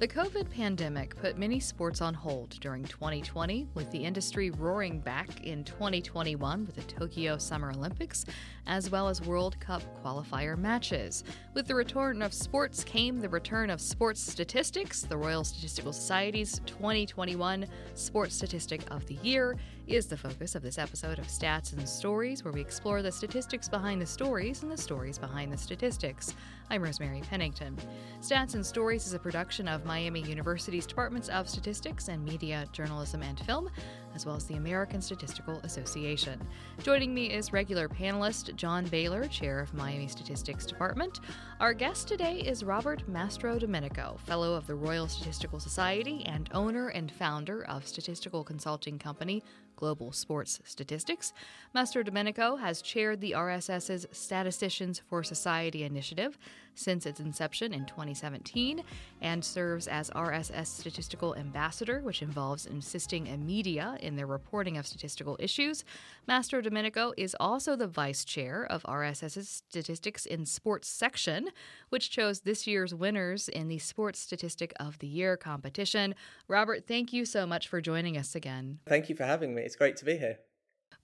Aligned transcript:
The 0.00 0.08
COVID 0.08 0.50
pandemic 0.50 1.14
put 1.14 1.38
many 1.38 1.60
sports 1.60 2.00
on 2.02 2.14
hold 2.14 2.58
during 2.60 2.82
2020, 2.82 3.68
with 3.74 3.88
the 3.92 4.04
industry 4.04 4.50
roaring 4.50 4.98
back 4.98 5.44
in 5.44 5.62
2021 5.62 6.66
with 6.66 6.74
the 6.74 6.82
Tokyo 6.82 7.38
Summer 7.38 7.70
Olympics, 7.70 8.26
as 8.66 8.90
well 8.90 9.08
as 9.08 9.20
World 9.20 9.58
Cup 9.60 9.82
qualifier 10.02 10.56
matches. 10.56 11.24
With 11.54 11.66
the 11.66 11.74
return 11.74 12.22
of 12.22 12.32
sports 12.32 12.84
came 12.84 13.20
the 13.20 13.28
return 13.28 13.70
of 13.70 13.80
sports 13.80 14.20
statistics. 14.20 15.02
The 15.02 15.16
Royal 15.16 15.44
Statistical 15.44 15.92
Society's 15.92 16.60
2021 16.66 17.66
Sports 17.94 18.34
Statistic 18.34 18.82
of 18.90 19.06
the 19.06 19.18
Year 19.22 19.56
is 19.86 20.06
the 20.06 20.16
focus 20.16 20.54
of 20.54 20.62
this 20.62 20.78
episode 20.78 21.18
of 21.18 21.26
Stats 21.26 21.72
and 21.72 21.86
Stories, 21.88 22.42
where 22.42 22.52
we 22.52 22.60
explore 22.60 23.02
the 23.02 23.12
statistics 23.12 23.68
behind 23.68 24.00
the 24.00 24.06
stories 24.06 24.62
and 24.62 24.72
the 24.72 24.76
stories 24.76 25.18
behind 25.18 25.52
the 25.52 25.58
statistics. 25.58 26.34
I'm 26.70 26.82
Rosemary 26.82 27.20
Pennington. 27.20 27.76
Stats 28.20 28.54
and 28.54 28.64
Stories 28.64 29.06
is 29.06 29.12
a 29.12 29.18
production 29.18 29.68
of 29.68 29.84
Miami 29.84 30.22
University's 30.22 30.86
Departments 30.86 31.28
of 31.28 31.48
Statistics 31.48 32.08
and 32.08 32.24
Media, 32.24 32.64
Journalism, 32.72 33.22
and 33.22 33.38
Film, 33.40 33.68
as 34.14 34.26
well 34.26 34.36
as 34.36 34.44
the 34.44 34.54
American 34.54 35.00
Statistical 35.00 35.60
Association. 35.64 36.40
Joining 36.82 37.12
me 37.14 37.32
is 37.32 37.52
regular 37.52 37.88
panelist 37.88 38.54
John 38.56 38.84
Bailer, 38.86 39.26
chair 39.26 39.60
of 39.60 39.74
Miami 39.74 40.08
Statistics 40.08 40.66
Department. 40.66 41.20
Our 41.60 41.74
guest 41.74 42.08
today 42.08 42.38
is 42.38 42.64
Robert 42.64 43.02
Mastrodomenico, 43.10 44.18
fellow 44.20 44.54
of 44.54 44.66
the 44.66 44.74
Royal 44.74 45.08
Statistical 45.08 45.60
Society 45.60 46.24
and 46.26 46.48
owner 46.52 46.88
and 46.88 47.10
founder 47.10 47.64
of 47.64 47.86
statistical 47.86 48.44
consulting 48.44 48.98
company 48.98 49.42
Global 49.76 50.12
Sports 50.12 50.60
Statistics. 50.64 51.32
Mastrodomenico 51.74 52.58
has 52.60 52.80
chaired 52.80 53.20
the 53.20 53.32
RSS's 53.32 54.06
Statisticians 54.12 55.00
for 55.08 55.22
Society 55.22 55.82
initiative 55.82 56.38
since 56.74 57.06
its 57.06 57.20
inception 57.20 57.72
in 57.72 57.84
2017 57.86 58.82
and 59.20 59.44
serves 59.44 59.86
as 59.86 60.10
RSS 60.10 60.66
Statistical 60.66 61.34
Ambassador, 61.36 62.00
which 62.00 62.22
involves 62.22 62.66
assisting 62.66 63.28
a 63.28 63.36
media 63.36 63.96
in 64.00 64.16
their 64.16 64.26
reporting 64.26 64.76
of 64.76 64.86
statistical 64.86 65.36
issues. 65.40 65.84
Mastrodomenico 66.28 67.12
is 67.16 67.36
also 67.38 67.76
the 67.76 67.86
vice 67.86 68.24
chair 68.24 68.66
of 68.68 68.82
RSS's 68.84 69.48
Statistics 69.48 70.26
in 70.26 70.46
Sports 70.46 70.88
section, 70.88 71.48
which 71.88 72.10
chose 72.10 72.40
this 72.40 72.66
year's 72.66 72.94
winners 72.94 73.48
in 73.48 73.68
the 73.68 73.78
Sports 73.78 74.18
Statistic 74.20 74.72
of 74.80 74.98
the 74.98 75.06
Year 75.06 75.36
competition. 75.36 76.14
Robert, 76.48 76.86
thank 76.86 77.12
you 77.12 77.24
so 77.24 77.46
much 77.46 77.68
for 77.68 77.80
joining 77.80 78.16
us 78.16 78.34
again. 78.34 78.78
Thank 78.86 79.08
you 79.08 79.14
for 79.14 79.24
having 79.24 79.54
me. 79.54 79.62
It's 79.62 79.76
great 79.76 79.96
to 79.96 80.04
be 80.04 80.16
here. 80.16 80.38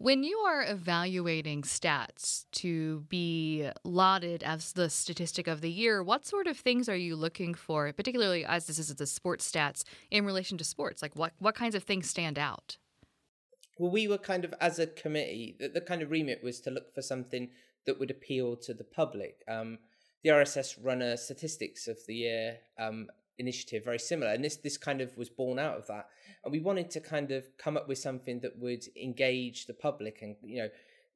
When 0.02 0.24
you 0.24 0.38
are 0.38 0.64
evaluating 0.66 1.60
stats 1.60 2.46
to 2.52 3.00
be 3.10 3.68
lauded 3.84 4.42
as 4.42 4.72
the 4.72 4.88
statistic 4.88 5.46
of 5.46 5.60
the 5.60 5.70
year, 5.70 6.02
what 6.02 6.24
sort 6.24 6.46
of 6.46 6.56
things 6.56 6.88
are 6.88 6.96
you 6.96 7.14
looking 7.14 7.52
for, 7.52 7.92
particularly 7.92 8.42
as 8.42 8.66
this 8.66 8.78
is 8.78 8.94
the 8.94 9.06
sports 9.06 9.52
stats 9.52 9.84
in 10.10 10.24
relation 10.24 10.56
to 10.56 10.64
sports? 10.64 11.02
Like 11.02 11.14
what, 11.16 11.34
what 11.38 11.54
kinds 11.54 11.74
of 11.74 11.82
things 11.82 12.08
stand 12.08 12.38
out? 12.38 12.78
Well, 13.78 13.90
we 13.90 14.08
were 14.08 14.16
kind 14.16 14.46
of, 14.46 14.54
as 14.58 14.78
a 14.78 14.86
committee, 14.86 15.54
the, 15.60 15.68
the 15.68 15.82
kind 15.82 16.00
of 16.00 16.10
remit 16.10 16.42
was 16.42 16.62
to 16.62 16.70
look 16.70 16.94
for 16.94 17.02
something 17.02 17.50
that 17.84 18.00
would 18.00 18.10
appeal 18.10 18.56
to 18.56 18.72
the 18.72 18.84
public. 18.84 19.42
Um, 19.46 19.80
the 20.24 20.30
RSS 20.30 20.78
run 20.82 21.02
a 21.02 21.18
statistics 21.18 21.86
of 21.88 21.98
the 22.06 22.14
year 22.14 22.56
um, 22.78 23.08
initiative 23.40 23.84
very 23.84 23.98
similar 23.98 24.30
and 24.32 24.44
this 24.44 24.56
this 24.56 24.76
kind 24.76 25.00
of 25.00 25.16
was 25.16 25.28
born 25.28 25.58
out 25.58 25.76
of 25.76 25.86
that. 25.88 26.06
And 26.44 26.52
we 26.52 26.60
wanted 26.60 26.90
to 26.92 27.00
kind 27.00 27.32
of 27.32 27.44
come 27.58 27.76
up 27.76 27.88
with 27.88 27.98
something 27.98 28.40
that 28.40 28.58
would 28.58 28.84
engage 28.96 29.66
the 29.66 29.74
public 29.74 30.18
and 30.22 30.36
you 30.42 30.58
know 30.62 30.68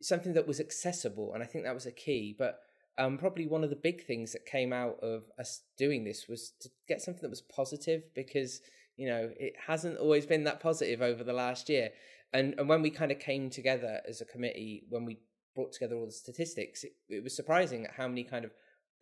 something 0.03 0.33
that 0.35 0.47
was 0.47 0.61
accessible 0.61 1.33
and 1.33 1.43
i 1.43 1.47
think 1.47 1.65
that 1.65 1.75
was 1.75 1.87
a 1.87 1.93
key. 1.93 2.35
But 2.37 2.61
um, 2.97 3.19
probably 3.19 3.47
one 3.47 3.65
of 3.65 3.71
the 3.71 3.77
big 3.77 4.05
things 4.05 4.33
that 4.33 4.47
came 4.47 4.73
out 4.73 4.99
of 5.03 5.25
us 5.39 5.63
doing 5.77 6.05
this 6.05 6.29
was 6.29 6.53
to 6.61 6.71
get 6.87 7.03
something 7.03 7.23
that 7.23 7.31
was 7.31 7.41
positive 7.41 8.05
because 8.15 8.61
you 8.97 9.09
know 9.09 9.31
it 9.39 9.55
hasn't 9.67 9.99
always 9.99 10.27
been 10.27 10.45
that 10.45 10.61
positive 10.61 11.03
over 11.03 11.25
the 11.25 11.33
last 11.33 11.69
year. 11.69 11.91
And 12.33 12.55
and 12.59 12.69
when 12.69 12.83
we 12.83 12.91
kind 12.91 13.11
of 13.11 13.19
came 13.19 13.51
together 13.51 14.01
as 14.09 14.21
a 14.21 14.25
committee 14.25 14.85
when 14.89 15.05
we 15.05 15.19
brought 15.55 15.73
together 15.73 15.97
all 15.97 16.07
the 16.07 16.13
statistics 16.13 16.83
it, 16.83 16.93
it 17.09 17.23
was 17.23 17.35
surprising 17.35 17.85
at 17.85 17.93
how 17.93 18.09
many 18.09 18.25
kind 18.25 18.45
of 18.45 18.53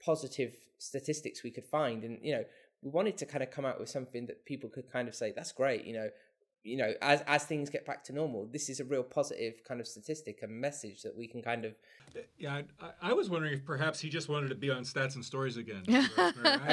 positive 0.05 0.55
statistics 0.78 1.43
we 1.43 1.50
could 1.50 1.65
find. 1.65 2.03
And 2.05 2.19
you 2.22 2.32
know 2.32 2.44
we 2.82 2.91
wanted 2.91 3.16
to 3.19 3.26
kind 3.26 3.43
of 3.43 3.50
come 3.50 3.65
out 3.65 3.81
with 3.81 3.88
something 3.88 4.26
that 4.26 4.44
people 4.44 4.69
could 4.69 4.91
kind 4.91 5.09
of 5.09 5.15
say, 5.15 5.32
that's 5.34 5.53
great, 5.53 5.84
you 5.84 5.94
know, 5.94 6.09
you 6.65 6.76
know, 6.76 6.93
as 7.03 7.22
as 7.26 7.44
things 7.44 7.70
get 7.70 7.84
back 7.84 8.04
to 8.04 8.12
normal, 8.12 8.47
this 8.47 8.69
is 8.69 8.78
a 8.78 8.84
real 8.84 9.03
positive 9.03 9.65
kind 9.66 9.81
of 9.81 9.88
statistic 9.88 10.38
and 10.43 10.53
message 10.53 11.03
that 11.03 11.16
we 11.16 11.26
can 11.26 11.43
kind 11.43 11.65
of. 11.65 11.75
Yeah, 12.38 12.62
I, 12.81 13.10
I 13.10 13.12
was 13.15 13.28
wondering 13.28 13.54
if 13.54 13.65
perhaps 13.65 13.98
he 13.98 14.09
just 14.09 14.28
wanted 14.28 14.48
to 14.50 14.54
be 14.54 14.70
on 14.70 14.84
Stats 14.84 15.16
and 15.16 15.25
Stories 15.25 15.56
again. 15.56 15.82
of 15.88 16.15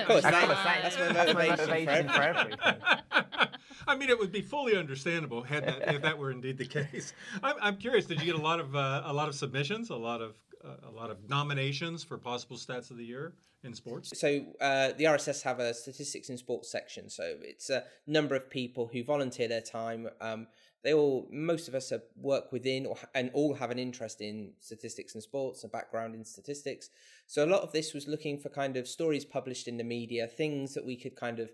course, 0.05 0.21
that, 0.21 0.83
that's 1.13 1.33
my 1.33 1.47
motivation, 1.49 2.07
for 2.07 2.21
everything. 2.21 2.59
I 3.87 3.95
mean, 3.95 4.09
it 4.09 4.19
would 4.19 4.31
be 4.31 4.41
fully 4.41 4.77
understandable 4.77 5.41
had 5.41 5.65
that, 5.65 5.95
if 5.95 6.01
that 6.03 6.17
were 6.17 6.31
indeed 6.31 6.57
the 6.57 6.65
case. 6.91 7.13
I'm, 7.41 7.55
I'm 7.59 7.77
curious. 7.77 8.05
Did 8.05 8.19
you 8.19 8.25
get 8.25 8.35
a 8.35 8.41
lot 8.41 8.59
of 8.59 8.75
uh, 8.75 9.01
a 9.05 9.13
lot 9.13 9.27
of 9.27 9.35
submissions, 9.35 9.89
a 9.89 9.95
lot 9.95 10.21
of 10.21 10.35
a 10.83 10.91
lot 10.91 11.09
of 11.09 11.29
nominations 11.29 12.03
for 12.03 12.17
possible 12.17 12.57
stats 12.57 12.91
of 12.91 12.97
the 12.97 13.05
year? 13.05 13.33
in 13.63 13.73
sports? 13.73 14.17
So 14.19 14.45
uh, 14.61 14.91
the 14.97 15.05
RSS 15.05 15.43
have 15.43 15.59
a 15.59 15.73
statistics 15.73 16.29
in 16.29 16.37
sports 16.37 16.71
section. 16.71 17.09
So 17.09 17.35
it's 17.41 17.69
a 17.69 17.83
number 18.07 18.35
of 18.35 18.49
people 18.49 18.89
who 18.91 19.03
volunteer 19.03 19.47
their 19.47 19.61
time. 19.61 20.07
Um, 20.21 20.47
they 20.83 20.93
all, 20.93 21.27
most 21.31 21.67
of 21.67 21.75
us 21.75 21.91
work 22.15 22.51
within 22.51 22.85
or, 22.85 22.97
and 23.13 23.31
all 23.33 23.53
have 23.53 23.69
an 23.69 23.79
interest 23.79 24.21
in 24.21 24.53
statistics 24.59 25.13
and 25.13 25.21
sports, 25.21 25.63
a 25.63 25.67
background 25.67 26.15
in 26.15 26.23
statistics. 26.23 26.89
So 27.27 27.43
a 27.43 27.47
lot 27.47 27.61
of 27.61 27.73
this 27.73 27.93
was 27.93 28.07
looking 28.07 28.39
for 28.39 28.49
kind 28.49 28.77
of 28.77 28.87
stories 28.87 29.25
published 29.25 29.67
in 29.67 29.77
the 29.77 29.83
media, 29.83 30.27
things 30.27 30.73
that 30.73 30.85
we 30.85 30.95
could 30.95 31.15
kind 31.15 31.39
of, 31.39 31.51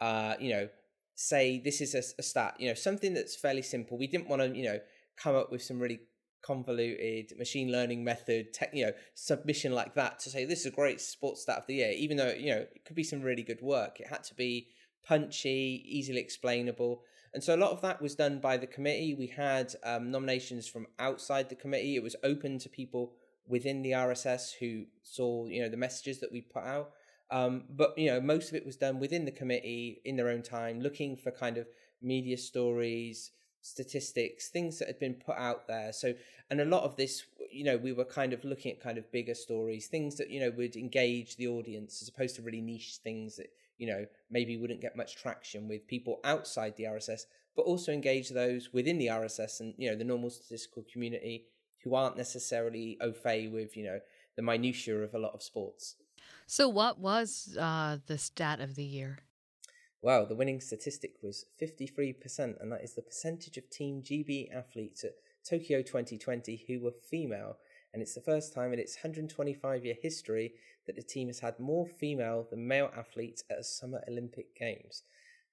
uh, 0.00 0.34
you 0.38 0.50
know, 0.50 0.68
say 1.14 1.58
this 1.64 1.80
is 1.80 1.94
a, 1.94 2.02
a 2.18 2.22
stat, 2.22 2.56
you 2.58 2.68
know, 2.68 2.74
something 2.74 3.14
that's 3.14 3.34
fairly 3.34 3.62
simple. 3.62 3.96
We 3.96 4.06
didn't 4.06 4.28
want 4.28 4.42
to, 4.42 4.54
you 4.54 4.64
know, 4.64 4.78
come 5.16 5.34
up 5.34 5.50
with 5.50 5.62
some 5.62 5.78
really 5.78 6.00
convoluted 6.42 7.32
machine 7.38 7.70
learning 7.70 8.04
method, 8.04 8.52
tech, 8.52 8.70
you 8.72 8.86
know, 8.86 8.92
submission 9.14 9.72
like 9.72 9.94
that 9.94 10.18
to 10.20 10.30
say 10.30 10.44
this 10.44 10.60
is 10.60 10.66
a 10.66 10.70
great 10.70 11.00
sports 11.00 11.42
stat 11.42 11.58
of 11.58 11.66
the 11.66 11.74
year, 11.74 11.92
even 11.96 12.16
though 12.16 12.32
you 12.32 12.50
know 12.50 12.58
it 12.74 12.84
could 12.84 12.96
be 12.96 13.04
some 13.04 13.22
really 13.22 13.42
good 13.42 13.60
work. 13.60 14.00
It 14.00 14.08
had 14.08 14.24
to 14.24 14.34
be 14.34 14.68
punchy, 15.06 15.84
easily 15.86 16.20
explainable, 16.20 17.02
and 17.34 17.42
so 17.42 17.54
a 17.54 17.58
lot 17.58 17.72
of 17.72 17.82
that 17.82 18.00
was 18.00 18.14
done 18.14 18.40
by 18.40 18.56
the 18.56 18.66
committee. 18.66 19.14
We 19.14 19.26
had 19.26 19.74
um, 19.84 20.10
nominations 20.10 20.66
from 20.66 20.86
outside 20.98 21.48
the 21.48 21.54
committee. 21.54 21.96
It 21.96 22.02
was 22.02 22.16
open 22.22 22.58
to 22.60 22.68
people 22.68 23.12
within 23.48 23.82
the 23.82 23.92
RSS 23.92 24.54
who 24.58 24.84
saw 25.02 25.46
you 25.46 25.62
know 25.62 25.68
the 25.68 25.76
messages 25.76 26.20
that 26.20 26.32
we 26.32 26.40
put 26.40 26.64
out. 26.64 26.90
Um, 27.30 27.64
but 27.68 27.98
you 27.98 28.10
know 28.10 28.20
most 28.20 28.50
of 28.50 28.54
it 28.54 28.64
was 28.64 28.76
done 28.76 29.00
within 29.00 29.24
the 29.24 29.32
committee 29.32 30.00
in 30.04 30.16
their 30.16 30.28
own 30.28 30.42
time, 30.42 30.80
looking 30.80 31.16
for 31.16 31.30
kind 31.30 31.58
of 31.58 31.66
media 32.02 32.36
stories 32.36 33.32
statistics, 33.66 34.48
things 34.48 34.78
that 34.78 34.88
had 34.88 34.98
been 34.98 35.14
put 35.14 35.36
out 35.36 35.66
there. 35.66 35.92
So, 35.92 36.14
and 36.50 36.60
a 36.60 36.64
lot 36.64 36.84
of 36.84 36.96
this, 36.96 37.24
you 37.50 37.64
know, 37.64 37.76
we 37.76 37.92
were 37.92 38.04
kind 38.04 38.32
of 38.32 38.44
looking 38.44 38.72
at 38.72 38.80
kind 38.80 38.98
of 38.98 39.10
bigger 39.10 39.34
stories, 39.34 39.88
things 39.88 40.16
that, 40.16 40.30
you 40.30 40.40
know, 40.40 40.50
would 40.56 40.76
engage 40.76 41.36
the 41.36 41.48
audience 41.48 42.00
as 42.02 42.08
opposed 42.08 42.36
to 42.36 42.42
really 42.42 42.60
niche 42.60 42.98
things 43.02 43.36
that, 43.36 43.48
you 43.78 43.86
know, 43.86 44.06
maybe 44.30 44.56
wouldn't 44.56 44.80
get 44.80 44.96
much 44.96 45.16
traction 45.16 45.68
with 45.68 45.86
people 45.86 46.20
outside 46.24 46.76
the 46.76 46.84
RSS, 46.84 47.22
but 47.56 47.62
also 47.62 47.92
engage 47.92 48.30
those 48.30 48.72
within 48.72 48.98
the 48.98 49.08
RSS 49.08 49.60
and, 49.60 49.74
you 49.76 49.90
know, 49.90 49.96
the 49.96 50.04
normal 50.04 50.30
statistical 50.30 50.84
community 50.90 51.46
who 51.82 51.94
aren't 51.94 52.16
necessarily 52.16 52.96
au 53.00 53.12
fait 53.12 53.48
with, 53.48 53.76
you 53.76 53.84
know, 53.84 54.00
the 54.36 54.42
minutiae 54.42 55.02
of 55.02 55.14
a 55.14 55.18
lot 55.18 55.34
of 55.34 55.42
sports. 55.42 55.96
So, 56.46 56.68
what 56.68 56.98
was 56.98 57.56
uh, 57.58 57.98
the 58.06 58.18
stat 58.18 58.60
of 58.60 58.76
the 58.76 58.84
year? 58.84 59.18
Wow, 60.02 60.24
the 60.24 60.34
winning 60.34 60.60
statistic 60.60 61.14
was 61.22 61.46
53%, 61.60 62.60
and 62.60 62.70
that 62.70 62.84
is 62.84 62.94
the 62.94 63.02
percentage 63.02 63.56
of 63.56 63.70
Team 63.70 64.02
GB 64.02 64.54
athletes 64.54 65.04
at 65.04 65.14
Tokyo 65.48 65.82
2020 65.82 66.64
who 66.68 66.80
were 66.80 66.92
female. 67.10 67.56
And 67.92 68.02
it's 68.02 68.14
the 68.14 68.20
first 68.20 68.52
time 68.52 68.72
in 68.72 68.78
its 68.78 68.96
125 68.96 69.84
year 69.84 69.94
history 70.00 70.52
that 70.86 70.96
the 70.96 71.02
team 71.02 71.28
has 71.28 71.40
had 71.40 71.58
more 71.58 71.86
female 71.86 72.46
than 72.50 72.68
male 72.68 72.90
athletes 72.96 73.42
at 73.50 73.58
a 73.58 73.64
Summer 73.64 74.02
Olympic 74.06 74.54
Games. 74.54 75.02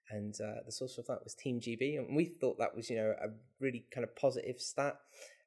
And 0.10 0.36
uh, 0.42 0.62
the 0.66 0.72
source 0.72 0.98
of 0.98 1.08
that 1.08 1.24
was 1.24 1.34
Team 1.34 1.62
GB, 1.62 1.98
and 1.98 2.16
we 2.16 2.26
thought 2.26 2.60
that 2.60 2.76
was, 2.76 2.90
you 2.90 2.98
know, 2.98 3.16
a 3.22 3.30
really 3.62 3.86
kind 3.92 4.04
of 4.04 4.16
positive 4.16 4.60
stat. 4.60 4.98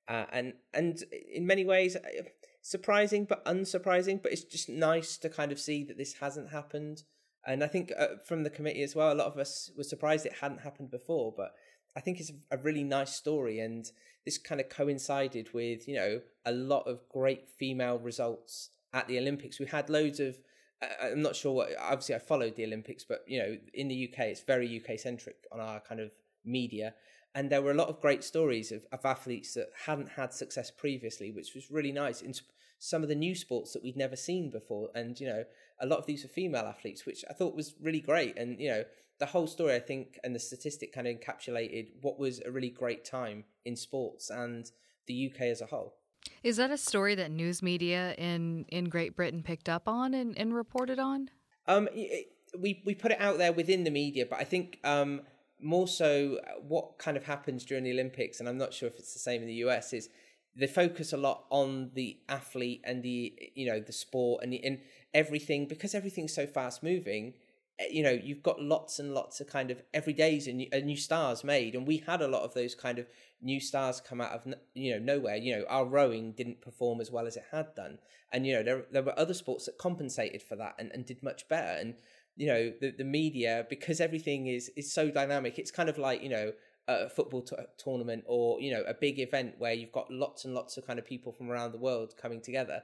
Uh, 0.09 0.25
and 0.33 0.55
and 0.73 1.03
in 1.35 1.47
many 1.47 1.65
ways, 1.65 1.97
uh, 1.97 2.23
surprising 2.63 3.27
but 3.27 3.45
unsurprising. 3.45 4.23
But 4.23 4.33
it's 4.33 4.45
just 4.45 4.69
nice 4.69 5.19
to 5.19 5.29
kind 5.29 5.53
of 5.53 5.61
see 5.61 5.85
that 5.85 5.99
this 5.99 6.15
hasn't 6.15 6.51
happened 6.51 7.03
and 7.47 7.63
I 7.63 7.69
think 7.69 7.93
uh, 7.97 8.17
from 8.25 8.43
the 8.43 8.51
committee 8.51 8.83
as 8.83 8.95
well, 8.95 9.13
a 9.13 9.15
lot 9.15 9.29
of 9.29 9.39
us 9.39 9.71
were 9.77 9.85
surprised 9.85 10.27
it 10.27 10.35
hadn't 10.41 10.63
happened 10.63 10.91
before. 10.91 11.33
But 11.37 11.55
I 11.97 12.01
think 12.01 12.21
it's 12.21 12.33
a 12.51 12.59
really 12.59 12.85
nice 12.85 13.15
story, 13.15 13.61
and 13.61 13.91
this 14.25 14.37
kind 14.37 14.61
of 14.61 14.69
coincided 14.69 15.55
with 15.55 15.87
you 15.87 15.95
know 15.95 16.21
a 16.45 16.53
lot 16.53 16.87
of 16.89 17.09
great 17.09 17.49
female 17.49 17.99
results 17.99 18.71
at 18.93 19.07
the 19.07 19.19
Olympics. 19.19 19.61
We 19.61 19.67
had 19.67 19.89
loads 19.89 20.21
of. 20.21 20.39
Uh, 20.83 21.07
I'm 21.07 21.23
not 21.23 21.37
sure 21.37 21.53
what. 21.53 21.69
Obviously, 21.81 22.17
I 22.17 22.19
followed 22.19 22.57
the 22.57 22.65
Olympics, 22.65 23.05
but 23.05 23.25
you 23.27 23.39
know, 23.39 23.57
in 23.73 23.89
the 23.89 24.11
UK, 24.13 24.27
it's 24.27 24.43
very 24.43 24.83
UK 24.83 24.99
centric 24.99 25.37
on 25.53 25.61
our 25.61 25.81
kind 25.81 26.01
of 26.01 26.11
media. 26.47 26.95
And 27.35 27.51
there 27.51 27.61
were 27.61 27.71
a 27.71 27.75
lot 27.75 27.89
of 27.89 28.01
great 28.01 28.25
stories 28.25 28.73
of, 28.73 28.87
of 28.93 29.05
athletes 29.05 29.55
that 29.55 29.69
hadn't 29.85 30.11
had 30.11 30.33
success 30.33 30.71
previously, 30.71 31.31
which 31.31 31.55
was 31.55 31.71
really 31.71 31.93
nice. 31.93 32.23
In 32.23 32.33
some 32.79 33.03
of 33.03 33.09
the 33.09 33.15
new 33.15 33.35
sports 33.35 33.73
that 33.73 33.83
we'd 33.83 33.97
never 33.97 34.17
seen 34.17 34.51
before. 34.51 34.91
And, 34.95 35.19
you 35.19 35.27
know, 35.27 35.45
a 35.81 35.87
lot 35.87 35.99
of 35.99 36.07
these 36.07 36.23
were 36.23 36.29
female 36.29 36.65
athletes, 36.65 37.07
which 37.07 37.25
I 37.29 37.33
thought 37.33 37.57
was 37.57 37.75
really 37.81 38.01
great. 38.01 38.39
And, 38.39 38.61
you 38.61 38.71
know, 38.71 38.85
the 39.19 39.27
whole 39.27 39.47
story, 39.47 39.75
I 39.75 39.81
think, 39.81 40.19
and 40.23 40.35
the 40.35 40.39
statistic 40.39 40.93
kind 40.93 41.07
of 41.07 41.17
encapsulated 41.17 41.89
what 42.03 42.19
was 42.19 42.41
a 42.45 42.51
really 42.51 42.71
great 42.71 43.05
time 43.05 43.45
in 43.65 43.77
sports 43.77 44.31
and 44.31 44.71
the 45.07 45.31
UK 45.31 45.43
as 45.43 45.61
a 45.61 45.67
whole. 45.67 45.95
Is 46.43 46.57
that 46.57 46.71
a 46.71 46.77
story 46.77 47.15
that 47.15 47.31
news 47.31 47.63
media 47.63 48.15
in, 48.19 48.67
in 48.69 48.87
Great 48.87 49.17
Britain 49.17 49.43
picked 49.43 49.69
up 49.69 49.89
on 49.89 50.13
and, 50.13 50.37
and 50.37 50.55
reported 50.55 50.99
on? 50.99 51.31
Um, 51.67 51.89
it, 51.93 52.27
we 52.59 52.83
we 52.85 52.95
put 52.95 53.11
it 53.11 53.21
out 53.21 53.39
there 53.39 53.53
within 53.53 53.85
the 53.85 53.91
media, 53.91 54.25
but 54.29 54.39
I 54.39 54.45
think 54.45 54.79
um, 54.85 55.23
more 55.61 55.89
so 55.89 56.39
what 56.61 56.99
kind 56.99 57.17
of 57.17 57.25
happens 57.25 57.65
during 57.65 57.85
the 57.85 57.93
Olympics, 57.93 58.41
and 58.41 58.49
I'm 58.49 58.59
not 58.59 58.75
sure 58.75 58.89
if 58.89 58.99
it's 58.99 59.13
the 59.13 59.19
same 59.19 59.43
in 59.43 59.49
the 59.49 59.55
US, 59.55 59.93
is 59.93 60.09
they 60.57 60.67
focus 60.67 61.13
a 61.13 61.17
lot 61.17 61.45
on 61.51 61.91
the 61.95 62.19
athlete 62.29 62.81
and 62.85 63.03
the 63.03 63.35
you 63.55 63.67
know 63.67 63.81
the 63.81 63.93
sport 63.93 64.43
and 64.43 64.53
the, 64.53 64.65
and 64.65 64.79
everything 65.15 65.67
because 65.67 65.95
everything's 65.95 66.35
so 66.35 66.47
fast 66.47 66.83
moving 66.83 67.35
eh, 67.79 67.87
you 67.91 68.03
know 68.03 68.11
you've 68.11 68.43
got 68.43 68.61
lots 68.61 68.99
and 68.99 69.13
lots 69.13 69.41
of 69.41 69.47
kind 69.47 69.71
of 69.71 69.83
every 69.93 70.13
day's 70.13 70.47
a 70.47 70.53
new, 70.53 70.67
a 70.73 70.81
new 70.81 70.97
stars 70.97 71.45
made 71.45 71.75
and 71.75 71.87
we 71.87 71.99
had 71.99 72.23
a 72.23 72.29
lot 72.29 72.43
of 72.43 72.55
those 72.55 72.75
kind 72.75 72.99
of 72.99 73.07
new 73.43 73.61
stars 73.61 74.01
come 74.01 74.21
out 74.21 74.33
of 74.33 74.55
you 74.75 74.93
know 74.93 74.99
nowhere. 74.99 75.37
You 75.37 75.57
know 75.57 75.65
our 75.69 75.85
rowing 75.85 76.33
didn't 76.33 76.63
perform 76.63 77.01
as 77.01 77.11
well 77.11 77.27
as 77.27 77.37
it 77.37 77.45
had 77.53 77.75
done 77.75 77.99
and 78.33 78.47
you 78.47 78.55
know 78.55 78.63
there, 78.63 78.85
there 78.91 79.03
were 79.03 79.19
other 79.19 79.35
sports 79.35 79.67
that 79.67 79.79
compensated 79.79 80.43
for 80.43 80.57
that 80.57 80.75
and, 80.79 80.91
and 80.93 81.05
did 81.05 81.23
much 81.23 81.49
better 81.49 81.79
and 81.79 81.95
you 82.37 82.47
know 82.47 82.73
the, 82.81 82.91
the 82.91 83.05
media 83.05 83.67
because 83.69 84.01
everything 84.01 84.47
is 84.47 84.71
is 84.77 84.93
so 84.93 85.11
dynamic 85.11 85.59
it's 85.59 85.71
kind 85.71 85.89
of 85.89 85.99
like 85.99 86.23
you 86.23 86.29
know 86.29 86.53
a 86.89 87.09
football 87.09 87.43
t- 87.43 87.57
tournament 87.79 88.23
or 88.27 88.61
you 88.61 88.71
know 88.71 88.85
a 88.87 88.95
big 88.95 89.19
event 89.19 89.55
where 89.59 89.73
you've 89.73 89.93
got 89.93 90.11
lots 90.11 90.45
and 90.45 90.55
lots 90.55 90.77
of 90.77 90.87
kind 90.87 90.99
of 90.99 91.05
people 91.05 91.33
from 91.33 91.51
around 91.51 91.73
the 91.73 91.79
world 91.79 92.15
coming 92.21 92.41
together. 92.41 92.83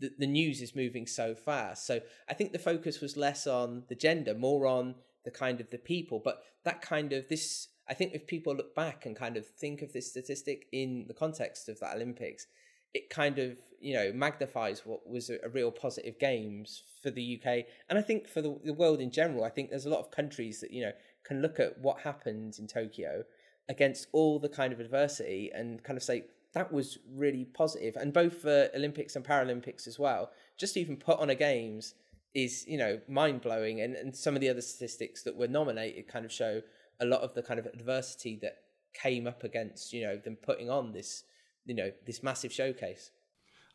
The, 0.00 0.10
the 0.18 0.26
news 0.26 0.60
is 0.60 0.74
moving 0.74 1.06
so 1.06 1.36
fast. 1.36 1.86
So 1.86 2.00
i 2.28 2.34
think 2.34 2.52
the 2.52 2.58
focus 2.58 3.00
was 3.00 3.16
less 3.16 3.46
on 3.46 3.84
the 3.88 3.94
gender 3.94 4.34
more 4.34 4.66
on 4.66 4.96
the 5.24 5.30
kind 5.30 5.60
of 5.60 5.70
the 5.70 5.78
people. 5.78 6.20
But 6.22 6.42
that 6.64 6.82
kind 6.82 7.12
of 7.12 7.28
this 7.28 7.68
i 7.88 7.94
think 7.94 8.12
if 8.12 8.26
people 8.26 8.56
look 8.56 8.74
back 8.74 9.06
and 9.06 9.14
kind 9.14 9.36
of 9.36 9.46
think 9.46 9.82
of 9.82 9.92
this 9.92 10.10
statistic 10.10 10.66
in 10.72 11.04
the 11.06 11.14
context 11.14 11.68
of 11.68 11.78
that 11.80 11.94
olympics 11.94 12.46
it 12.94 13.10
kind 13.10 13.38
of 13.38 13.58
you 13.84 13.94
know 13.94 14.12
magnifies 14.12 14.82
what 14.84 15.06
was 15.08 15.30
a, 15.30 15.38
real 15.52 15.70
positive 15.70 16.18
games 16.18 16.82
for 17.02 17.10
the 17.10 17.38
UK 17.38 17.66
and 17.88 17.98
I 17.98 18.02
think 18.02 18.26
for 18.28 18.40
the, 18.40 18.58
the 18.64 18.72
world 18.72 19.00
in 19.00 19.10
general. 19.10 19.44
I 19.44 19.50
think 19.50 19.70
there's 19.70 19.86
a 19.86 19.90
lot 19.90 20.00
of 20.00 20.10
countries 20.10 20.60
that 20.60 20.72
you 20.72 20.82
know 20.82 20.92
can 21.24 21.42
look 21.42 21.60
at 21.60 21.78
what 21.78 22.00
happened 22.00 22.56
in 22.58 22.66
Tokyo 22.66 23.24
against 23.68 24.08
all 24.12 24.38
the 24.38 24.48
kind 24.48 24.72
of 24.72 24.80
adversity 24.80 25.50
and 25.54 25.82
kind 25.82 25.96
of 25.96 26.02
say 26.02 26.24
that 26.54 26.72
was 26.72 26.98
really 27.12 27.44
positive. 27.44 27.96
And 27.96 28.12
both 28.12 28.38
for 28.38 28.68
olympics 28.74 29.16
and 29.16 29.24
paralympics 29.24 29.86
as 29.86 29.98
well. 29.98 30.30
Just 30.56 30.76
even 30.76 30.96
put 30.96 31.18
on 31.18 31.30
a 31.30 31.34
games 31.34 31.94
is 32.34 32.64
you 32.66 32.76
know 32.76 33.00
mind 33.08 33.40
blowing 33.40 33.80
and, 33.80 33.94
and 33.94 34.14
some 34.14 34.34
of 34.34 34.40
the 34.40 34.48
other 34.48 34.60
statistics 34.60 35.22
that 35.22 35.36
were 35.36 35.46
nominated 35.46 36.08
kind 36.08 36.24
of 36.24 36.32
show 36.32 36.60
a 37.00 37.04
lot 37.04 37.20
of 37.20 37.34
the 37.34 37.42
kind 37.42 37.60
of 37.60 37.66
adversity 37.66 38.38
that 38.42 38.56
came 38.92 39.26
up 39.26 39.44
against 39.44 39.92
you 39.92 40.02
know 40.02 40.16
them 40.16 40.36
putting 40.36 40.68
on 40.68 40.92
this 40.92 41.24
you 41.64 41.74
know 41.74 41.90
this 42.06 42.22
massive 42.22 42.52
showcase 42.52 43.10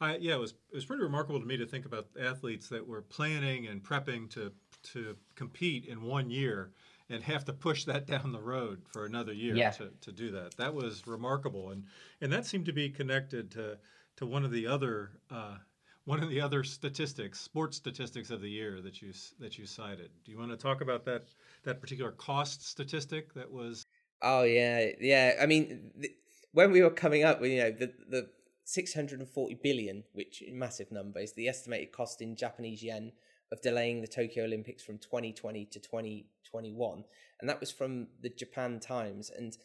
I, 0.01 0.17
yeah, 0.17 0.35
it 0.35 0.39
was 0.39 0.51
it 0.71 0.75
was 0.75 0.85
pretty 0.85 1.03
remarkable 1.03 1.39
to 1.39 1.45
me 1.45 1.57
to 1.57 1.65
think 1.65 1.85
about 1.85 2.07
athletes 2.19 2.69
that 2.69 2.87
were 2.87 3.01
planning 3.01 3.67
and 3.67 3.83
prepping 3.83 4.29
to 4.31 4.51
to 4.93 5.17
compete 5.35 5.85
in 5.85 6.01
one 6.01 6.29
year, 6.29 6.71
and 7.09 7.23
have 7.23 7.43
to 7.45 7.53
push 7.53 7.85
that 7.85 8.05
down 8.07 8.31
the 8.31 8.41
road 8.41 8.81
for 8.87 9.05
another 9.05 9.33
year 9.33 9.55
yeah. 9.55 9.71
to, 9.71 9.91
to 10.01 10.11
do 10.11 10.31
that. 10.31 10.55
That 10.57 10.73
was 10.73 11.05
remarkable, 11.05 11.71
and 11.71 11.83
and 12.21 12.31
that 12.31 12.45
seemed 12.45 12.65
to 12.67 12.73
be 12.73 12.89
connected 12.89 13.51
to 13.51 13.77
to 14.17 14.25
one 14.25 14.45
of 14.45 14.51
the 14.51 14.67
other 14.67 15.11
uh, 15.29 15.57
one 16.05 16.23
of 16.23 16.29
the 16.29 16.41
other 16.41 16.63
statistics, 16.63 17.39
sports 17.39 17.77
statistics 17.77 18.31
of 18.31 18.41
the 18.41 18.49
year 18.49 18.81
that 18.81 19.01
you 19.01 19.13
that 19.39 19.57
you 19.57 19.65
cited. 19.65 20.11
Do 20.23 20.31
you 20.31 20.39
want 20.39 20.51
to 20.51 20.57
talk 20.57 20.81
about 20.81 21.05
that 21.05 21.25
that 21.63 21.81
particular 21.81 22.11
cost 22.11 22.65
statistic 22.65 23.33
that 23.33 23.51
was? 23.51 23.85
Oh 24.21 24.43
yeah, 24.43 24.87
yeah. 24.99 25.33
I 25.41 25.45
mean, 25.45 25.91
th- 25.99 26.13
when 26.51 26.71
we 26.71 26.81
were 26.81 26.89
coming 26.89 27.23
up, 27.23 27.43
you 27.43 27.57
know, 27.57 27.71
the 27.71 27.93
the 28.09 28.29
640 28.69 29.59
billion, 29.63 30.03
which 30.13 30.43
massive 30.51 30.91
number, 30.91 31.19
is 31.19 31.33
the 31.33 31.47
estimated 31.47 31.91
cost 31.91 32.21
in 32.21 32.35
Japanese 32.35 32.83
yen 32.83 33.11
of 33.51 33.61
delaying 33.61 34.01
the 34.01 34.07
Tokyo 34.07 34.43
Olympics 34.43 34.83
from 34.83 34.99
2020 34.99 35.65
to 35.65 35.79
2021. 35.79 37.03
And 37.39 37.49
that 37.49 37.59
was 37.59 37.71
from 37.71 38.09
the 38.21 38.29
Japan 38.29 38.79
Times. 38.79 39.31
And 39.35 39.57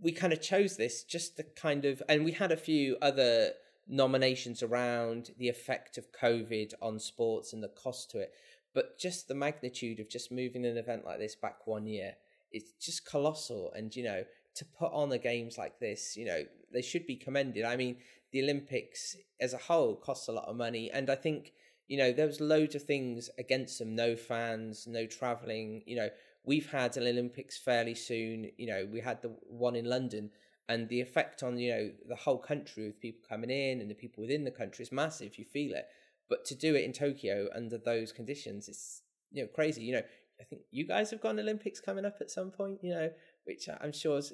we 0.00 0.10
kind 0.10 0.32
of 0.32 0.40
chose 0.40 0.78
this 0.78 1.04
just 1.04 1.36
to 1.36 1.42
kind 1.42 1.84
of, 1.84 2.02
and 2.08 2.24
we 2.24 2.32
had 2.32 2.50
a 2.50 2.56
few 2.56 2.96
other 3.02 3.50
nominations 3.86 4.62
around 4.62 5.32
the 5.38 5.50
effect 5.50 5.98
of 5.98 6.12
COVID 6.12 6.72
on 6.80 6.98
sports 6.98 7.52
and 7.52 7.62
the 7.62 7.68
cost 7.68 8.10
to 8.12 8.20
it. 8.20 8.32
But 8.72 8.98
just 8.98 9.28
the 9.28 9.34
magnitude 9.34 10.00
of 10.00 10.08
just 10.08 10.32
moving 10.32 10.64
an 10.64 10.78
event 10.78 11.04
like 11.04 11.18
this 11.18 11.36
back 11.36 11.66
one 11.66 11.86
year, 11.86 12.14
it's 12.52 12.72
just 12.80 13.04
colossal. 13.04 13.70
And, 13.76 13.94
you 13.94 14.04
know, 14.04 14.24
to 14.54 14.64
put 14.64 14.92
on 14.92 15.10
the 15.10 15.18
games 15.18 15.58
like 15.58 15.78
this, 15.78 16.16
you 16.16 16.24
know, 16.24 16.44
they 16.72 16.82
should 16.82 17.06
be 17.06 17.16
commended. 17.16 17.64
I 17.64 17.76
mean, 17.76 17.96
the 18.36 18.42
Olympics 18.42 19.16
as 19.40 19.54
a 19.54 19.58
whole 19.58 19.96
costs 19.96 20.28
a 20.28 20.32
lot 20.32 20.46
of 20.46 20.56
money. 20.56 20.90
And 20.92 21.08
I 21.08 21.14
think 21.14 21.52
you 21.88 21.96
know, 21.96 22.12
there 22.12 22.26
was 22.26 22.40
loads 22.40 22.74
of 22.74 22.82
things 22.82 23.30
against 23.38 23.78
them. 23.78 23.94
No 23.94 24.16
fans, 24.16 24.86
no 24.86 25.06
traveling. 25.06 25.82
You 25.86 25.96
know, 25.96 26.08
we've 26.44 26.70
had 26.70 26.96
an 26.96 27.06
Olympics 27.06 27.56
fairly 27.56 27.94
soon. 27.94 28.50
You 28.56 28.66
know, 28.66 28.88
we 28.90 29.00
had 29.00 29.22
the 29.22 29.36
one 29.46 29.76
in 29.76 29.84
London, 29.84 30.30
and 30.68 30.88
the 30.88 31.00
effect 31.00 31.42
on 31.42 31.58
you 31.58 31.70
know 31.70 31.90
the 32.08 32.16
whole 32.16 32.38
country 32.38 32.86
with 32.86 33.00
people 33.00 33.22
coming 33.28 33.50
in 33.50 33.80
and 33.80 33.90
the 33.90 33.94
people 33.94 34.22
within 34.22 34.44
the 34.44 34.50
country 34.50 34.82
is 34.82 34.92
massive. 34.92 35.38
You 35.38 35.44
feel 35.44 35.74
it, 35.74 35.86
but 36.28 36.44
to 36.46 36.54
do 36.54 36.74
it 36.74 36.84
in 36.84 36.92
Tokyo 36.92 37.48
under 37.54 37.78
those 37.78 38.12
conditions, 38.12 38.68
it's 38.68 39.02
you 39.30 39.42
know 39.42 39.48
crazy. 39.54 39.82
You 39.82 39.94
know, 39.94 40.02
I 40.40 40.44
think 40.44 40.62
you 40.72 40.86
guys 40.86 41.10
have 41.12 41.20
got 41.20 41.30
an 41.30 41.40
Olympics 41.40 41.80
coming 41.80 42.04
up 42.04 42.16
at 42.20 42.30
some 42.30 42.50
point. 42.50 42.80
You 42.82 42.94
know, 42.94 43.10
which 43.44 43.68
I'm 43.80 43.92
sure 43.92 44.18
is. 44.18 44.32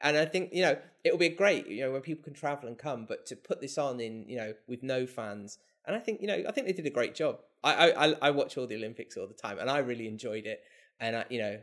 And 0.00 0.16
I 0.16 0.24
think 0.24 0.50
you 0.52 0.62
know 0.62 0.76
it'll 1.04 1.18
be 1.18 1.28
great, 1.28 1.66
you 1.66 1.82
know, 1.82 1.92
when 1.92 2.02
people 2.02 2.24
can 2.24 2.34
travel 2.34 2.68
and 2.68 2.78
come. 2.78 3.04
But 3.06 3.26
to 3.26 3.36
put 3.36 3.60
this 3.60 3.78
on 3.78 4.00
in, 4.00 4.28
you 4.28 4.36
know, 4.36 4.54
with 4.66 4.82
no 4.82 5.06
fans, 5.06 5.58
and 5.86 5.96
I 5.96 5.98
think 5.98 6.20
you 6.20 6.26
know 6.26 6.44
I 6.46 6.52
think 6.52 6.66
they 6.66 6.72
did 6.72 6.86
a 6.86 6.90
great 6.90 7.14
job. 7.14 7.40
I 7.64 7.90
I 7.92 8.14
I 8.22 8.30
watch 8.30 8.56
all 8.56 8.66
the 8.66 8.76
Olympics 8.76 9.16
all 9.16 9.26
the 9.26 9.34
time, 9.34 9.58
and 9.58 9.70
I 9.70 9.78
really 9.78 10.06
enjoyed 10.06 10.46
it. 10.46 10.62
And 11.00 11.16
I, 11.16 11.24
you 11.30 11.38
know 11.40 11.58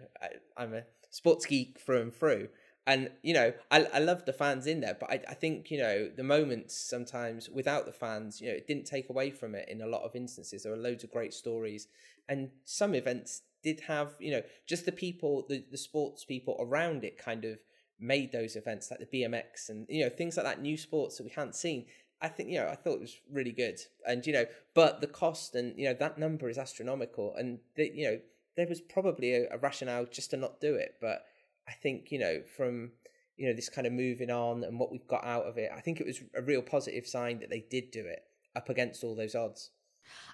I, 0.57 0.63
am 0.63 0.73
a 0.73 0.83
sports 1.09 1.45
geek 1.45 1.79
through 1.79 2.01
and 2.01 2.13
through, 2.13 2.49
and 2.87 3.09
you 3.21 3.33
know 3.33 3.53
I 3.71 3.85
I 3.93 3.99
love 3.99 4.25
the 4.25 4.33
fans 4.33 4.67
in 4.67 4.81
there, 4.81 4.97
but 4.99 5.11
I 5.11 5.21
I 5.29 5.33
think 5.33 5.71
you 5.71 5.77
know 5.77 6.09
the 6.09 6.23
moments 6.23 6.75
sometimes 6.75 7.49
without 7.49 7.85
the 7.85 7.93
fans, 7.93 8.41
you 8.41 8.49
know, 8.49 8.55
it 8.55 8.67
didn't 8.67 8.85
take 8.85 9.09
away 9.09 9.31
from 9.31 9.55
it 9.55 9.69
in 9.69 9.81
a 9.81 9.87
lot 9.87 10.03
of 10.03 10.15
instances. 10.15 10.63
There 10.63 10.71
were 10.71 10.77
loads 10.77 11.03
of 11.03 11.11
great 11.11 11.33
stories, 11.33 11.87
and 12.27 12.49
some 12.63 12.95
events 12.95 13.43
did 13.63 13.81
have 13.81 14.13
you 14.19 14.31
know 14.31 14.41
just 14.67 14.85
the 14.85 14.91
people 14.91 15.45
the 15.49 15.63
the 15.71 15.77
sports 15.77 16.23
people 16.23 16.55
around 16.59 17.03
it 17.03 17.17
kind 17.17 17.45
of 17.45 17.57
made 17.99 18.31
those 18.31 18.55
events 18.55 18.91
like 18.91 18.99
the 18.99 19.21
BMX 19.21 19.69
and 19.69 19.85
you 19.89 20.03
know 20.03 20.09
things 20.09 20.37
like 20.37 20.45
that 20.45 20.61
new 20.61 20.77
sports 20.77 21.17
that 21.17 21.23
we 21.23 21.29
hadn't 21.29 21.55
seen 21.55 21.85
I 22.21 22.27
think 22.29 22.49
you 22.49 22.59
know 22.59 22.67
I 22.67 22.75
thought 22.75 22.95
it 22.95 23.01
was 23.01 23.17
really 23.31 23.51
good, 23.51 23.79
and 24.07 24.25
you 24.25 24.33
know, 24.33 24.45
but 24.73 25.01
the 25.01 25.07
cost 25.07 25.53
and 25.55 25.77
you 25.77 25.85
know 25.85 25.93
that 25.93 26.17
number 26.17 26.49
is 26.49 26.57
astronomical, 26.57 27.35
and 27.35 27.59
the, 27.75 27.91
you 27.93 28.09
know 28.09 28.19
there 28.55 28.67
was 28.67 28.79
probably 28.79 29.33
a, 29.33 29.47
a, 29.51 29.57
rationale 29.57 30.05
just 30.05 30.31
to 30.31 30.37
not 30.37 30.61
do 30.61 30.75
it, 30.75 30.95
but 31.01 31.25
I 31.67 31.73
think 31.73 32.11
you 32.11 32.19
know 32.19 32.41
from 32.55 32.91
you 33.35 33.47
know 33.47 33.53
this 33.53 33.69
kind 33.69 33.85
of 33.85 33.93
moving 33.93 34.31
on 34.31 34.63
and 34.63 34.79
what 34.79 34.91
we've 34.91 35.07
got 35.07 35.25
out 35.25 35.43
of 35.43 35.57
it, 35.57 35.71
I 35.75 35.81
think 35.81 35.99
it 35.99 36.07
was 36.07 36.21
a 36.35 36.41
real 36.41 36.61
positive 36.61 37.05
sign 37.05 37.39
that 37.39 37.49
they 37.49 37.65
did 37.69 37.91
do 37.91 38.05
it 38.05 38.23
up 38.55 38.69
against 38.69 39.03
all 39.03 39.15
those 39.15 39.35
odds. 39.35 39.71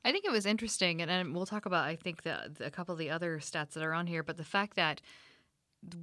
I 0.03 0.11
think 0.11 0.25
it 0.25 0.31
was 0.31 0.45
interesting, 0.45 1.01
and, 1.01 1.09
and 1.09 1.33
we'll 1.33 1.45
talk 1.45 1.65
about 1.65 1.85
I 1.85 1.95
think 1.95 2.21
the, 2.21 2.51
the, 2.57 2.65
a 2.65 2.71
couple 2.71 2.93
of 2.93 2.99
the 2.99 3.09
other 3.09 3.39
stats 3.39 3.71
that 3.71 3.83
are 3.83 3.93
on 3.93 4.05
here, 4.05 4.21
but 4.21 4.37
the 4.37 4.43
fact 4.43 4.75
that 4.75 5.01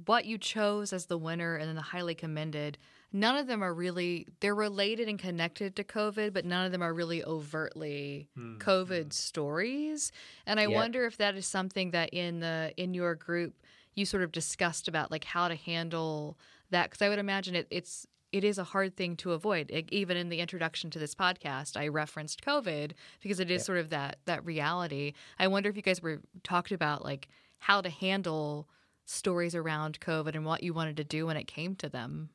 what 0.05 0.25
you 0.25 0.37
chose 0.37 0.91
as 0.91 1.05
the 1.05 1.17
winner 1.17 1.55
and 1.55 1.67
then 1.67 1.75
the 1.75 1.81
highly 1.81 2.13
commended 2.13 2.77
none 3.13 3.35
of 3.37 3.47
them 3.47 3.63
are 3.63 3.73
really 3.73 4.27
they're 4.39 4.55
related 4.55 5.07
and 5.07 5.17
connected 5.17 5.75
to 5.75 5.83
covid 5.83 6.33
but 6.33 6.45
none 6.45 6.65
of 6.65 6.71
them 6.71 6.81
are 6.81 6.93
really 6.93 7.23
overtly 7.23 8.27
mm-hmm. 8.37 8.57
covid 8.57 9.13
stories 9.13 10.11
and 10.45 10.59
i 10.59 10.67
yeah. 10.67 10.75
wonder 10.75 11.05
if 11.05 11.17
that 11.17 11.35
is 11.35 11.45
something 11.45 11.91
that 11.91 12.09
in 12.13 12.39
the 12.39 12.73
in 12.77 12.93
your 12.93 13.15
group 13.15 13.53
you 13.95 14.05
sort 14.05 14.23
of 14.23 14.31
discussed 14.31 14.87
about 14.87 15.11
like 15.11 15.23
how 15.23 15.47
to 15.47 15.55
handle 15.55 16.37
that 16.71 16.89
because 16.89 17.01
i 17.01 17.09
would 17.09 17.19
imagine 17.19 17.55
it, 17.55 17.67
it's 17.69 18.05
it 18.31 18.43
is 18.43 18.59
a 18.59 18.63
hard 18.63 18.95
thing 18.95 19.15
to 19.15 19.31
avoid 19.31 19.71
it, 19.71 19.89
even 19.91 20.15
in 20.15 20.29
the 20.29 20.39
introduction 20.39 20.89
to 20.89 20.99
this 20.99 21.15
podcast 21.15 21.77
i 21.77 21.87
referenced 21.87 22.45
covid 22.45 22.91
because 23.21 23.39
it 23.39 23.49
is 23.49 23.61
yeah. 23.61 23.65
sort 23.65 23.77
of 23.77 23.89
that 23.89 24.17
that 24.25 24.45
reality 24.45 25.13
i 25.39 25.47
wonder 25.47 25.69
if 25.69 25.77
you 25.77 25.81
guys 25.81 26.01
were 26.01 26.19
talked 26.43 26.73
about 26.73 27.03
like 27.03 27.29
how 27.59 27.81
to 27.81 27.89
handle 27.89 28.67
stories 29.09 29.55
around 29.55 29.99
covid 29.99 30.35
and 30.35 30.45
what 30.45 30.63
you 30.63 30.73
wanted 30.73 30.97
to 30.97 31.03
do 31.03 31.25
when 31.25 31.37
it 31.37 31.47
came 31.47 31.75
to 31.75 31.89
them 31.89 32.29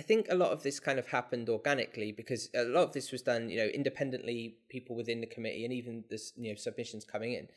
I 0.00 0.02
think 0.02 0.28
a 0.30 0.34
lot 0.34 0.52
of 0.52 0.62
this 0.62 0.80
kind 0.80 0.98
of 0.98 1.08
happened 1.08 1.50
organically 1.50 2.10
because 2.10 2.48
a 2.54 2.64
lot 2.64 2.84
of 2.84 2.92
this 2.92 3.12
was 3.12 3.20
done, 3.22 3.50
you 3.50 3.58
know, 3.58 3.66
independently, 3.66 4.56
people 4.68 4.96
within 4.96 5.20
the 5.20 5.26
committee 5.26 5.64
and 5.64 5.74
even 5.74 6.04
the 6.08 6.18
you 6.36 6.50
know 6.50 6.56
submissions 6.56 7.04
coming 7.04 7.34
in. 7.34 7.48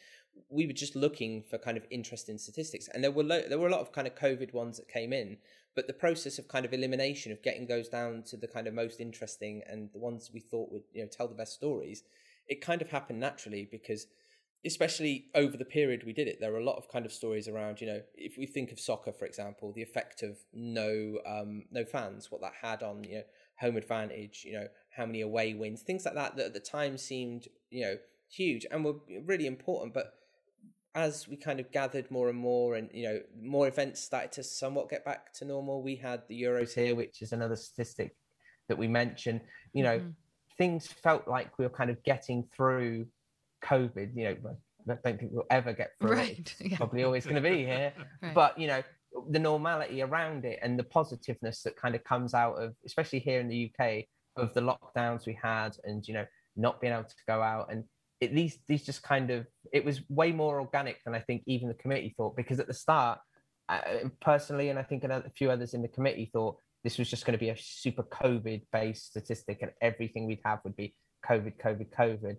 we 0.50 0.66
were 0.66 0.74
just 0.74 0.96
looking 0.96 1.44
for 1.44 1.58
kind 1.58 1.78
of 1.78 1.86
interesting 1.92 2.38
statistics, 2.38 2.90
and 2.90 3.04
there 3.04 3.12
were 3.12 3.24
lo- 3.24 3.48
there 3.48 3.60
were 3.60 3.68
a 3.68 3.72
lot 3.72 3.82
of 3.82 3.94
kind 3.94 4.08
of 4.08 4.16
COVID 4.16 4.52
ones 4.54 4.78
that 4.78 4.90
came 4.90 5.14
in, 5.14 5.38
but 5.76 5.88
the 5.88 5.94
process 5.94 6.40
of 6.40 6.48
kind 6.48 6.66
of 6.66 6.74
elimination 6.74 7.32
of 7.32 7.44
getting 7.44 7.68
those 7.68 7.88
down 7.88 8.24
to 8.24 8.36
the 8.36 8.48
kind 8.48 8.68
of 8.68 8.74
most 8.74 9.00
interesting 9.00 9.62
and 9.70 9.90
the 9.94 10.00
ones 10.00 10.32
we 10.34 10.40
thought 10.40 10.72
would 10.72 10.84
you 10.92 11.04
know 11.04 11.08
tell 11.08 11.28
the 11.28 11.36
best 11.36 11.54
stories, 11.54 12.04
it 12.48 12.62
kind 12.62 12.82
of 12.82 12.90
happened 12.90 13.20
naturally 13.20 13.70
because 13.72 14.08
especially 14.66 15.26
over 15.36 15.58
the 15.58 15.66
period 15.66 16.04
we 16.06 16.14
did 16.14 16.28
it, 16.28 16.40
there 16.40 16.52
were 16.52 16.60
a 16.60 16.64
lot 16.64 16.78
of 16.78 16.88
kind 16.88 17.06
of 17.06 17.12
stories 17.12 17.48
around, 17.48 17.82
you 17.82 17.88
know, 17.88 18.02
if 18.16 18.38
we 18.38 18.46
think 18.46 18.72
of 18.72 18.80
soccer, 18.80 19.12
for 19.12 19.26
example, 19.26 19.74
the 19.74 19.82
effect 19.82 20.24
of 20.24 20.38
no 20.54 21.20
um, 21.26 21.64
no 21.72 21.84
fans, 21.84 22.32
what 22.32 22.42
that 22.42 22.54
had 22.62 22.82
on, 22.82 23.04
you 23.04 23.16
know, 23.16 23.24
home 23.60 23.76
advantage, 23.78 24.44
you 24.46 24.54
know, 24.54 24.68
how 24.96 25.06
many 25.06 25.22
away 25.22 25.54
wins, 25.54 25.82
things 25.82 26.06
like 26.06 26.16
that 26.16 26.36
that 26.38 26.48
at 26.48 26.54
the 26.54 26.60
time 26.60 26.98
seemed, 26.98 27.48
you 27.70 27.82
know, 27.82 27.98
huge 28.30 28.66
and 28.72 28.86
were 28.86 28.96
really 29.26 29.48
important. 29.48 29.94
But 29.94 30.14
as 30.96 31.28
we 31.28 31.36
kind 31.36 31.60
of 31.60 31.72
gathered 31.72 32.10
more 32.12 32.30
and 32.30 32.38
more 32.38 32.76
and, 32.76 32.90
you 32.94 33.04
know, 33.04 33.20
more 33.42 33.68
events 33.68 34.02
started 34.02 34.32
to 34.34 34.44
somewhat 34.44 34.90
get 34.90 35.04
back 35.04 35.34
to 35.34 35.46
normal, 35.46 35.82
we 35.82 35.96
had 35.96 36.22
the 36.28 36.42
Euros 36.42 36.74
here, 36.74 36.96
which 36.96 37.22
is 37.22 37.32
another 37.32 37.56
statistic 37.56 38.16
that 38.70 38.78
we 38.78 38.88
mentioned, 38.88 39.42
you 39.74 39.84
know, 39.84 40.00
mm-hmm. 40.00 40.10
things 40.58 40.88
felt 40.88 41.28
like 41.28 41.58
we 41.58 41.66
were 41.66 41.70
kind 41.70 41.90
of 41.90 42.02
getting 42.04 42.48
through 42.56 43.08
COVID, 43.64 44.16
you 44.16 44.24
know, 44.26 44.36
I 44.90 44.96
don't 45.04 45.20
think 45.20 45.32
we'll 45.32 45.46
ever 45.50 45.74
get 45.74 45.92
through 46.00 46.12
right. 46.12 46.40
it. 46.40 46.56
Yeah. 46.72 46.78
probably 46.78 47.04
always 47.04 47.26
going 47.26 47.42
to 47.42 47.50
be 47.50 47.58
here. 47.66 47.94
right. 48.22 48.34
But, 48.34 48.58
you 48.58 48.68
know, 48.68 48.84
the 49.30 49.40
normality 49.40 50.02
around 50.02 50.46
it 50.46 50.60
and 50.62 50.78
the 50.78 50.84
positiveness 50.84 51.62
that 51.64 51.76
kind 51.76 51.96
of 51.96 52.04
comes 52.04 52.34
out 52.34 52.56
of, 52.56 52.74
especially 52.86 53.20
here 53.20 53.40
in 53.40 53.48
the 53.48 53.72
UK, 53.72 54.06
of 54.36 54.54
the 54.54 54.62
lockdowns 54.62 55.26
we 55.26 55.38
had 55.42 55.78
and, 55.84 56.08
you 56.08 56.14
know, 56.14 56.26
not 56.56 56.82
being 56.82 56.94
able 56.94 57.04
to 57.04 57.16
go 57.28 57.42
out. 57.42 57.72
And 57.72 57.84
least 58.34 58.60
these 58.68 58.84
just 58.84 59.04
kind 59.04 59.30
of, 59.32 59.46
it 59.72 59.86
was 59.86 60.02
way 60.10 60.32
more 60.32 60.60
organic 60.60 61.04
than 61.04 61.16
I 61.16 61.20
think 61.20 61.44
even 61.46 61.68
the 61.68 61.74
committee 61.76 62.14
thought. 62.18 62.36
Because 62.36 62.60
at 62.60 62.68
the 62.68 62.74
start, 62.74 63.20
uh, 63.70 63.82
personally, 64.22 64.70
and 64.70 64.80
I 64.80 64.84
think 64.84 65.04
a 65.04 65.24
few 65.36 65.52
others 65.52 65.74
in 65.74 65.82
the 65.82 65.88
committee 65.88 66.30
thought 66.32 66.58
this 66.84 66.98
was 66.98 67.10
just 67.10 67.26
going 67.26 67.38
to 67.38 67.40
be 67.40 67.50
a 67.50 67.58
super 67.58 68.04
COVID 68.04 68.64
based 68.72 69.08
statistic 69.08 69.60
and 69.62 69.72
everything 69.82 70.26
we'd 70.26 70.42
have 70.44 70.60
would 70.64 70.76
be 70.76 70.96
COVID, 71.26 71.58
COVID, 71.58 71.90
COVID 71.98 72.38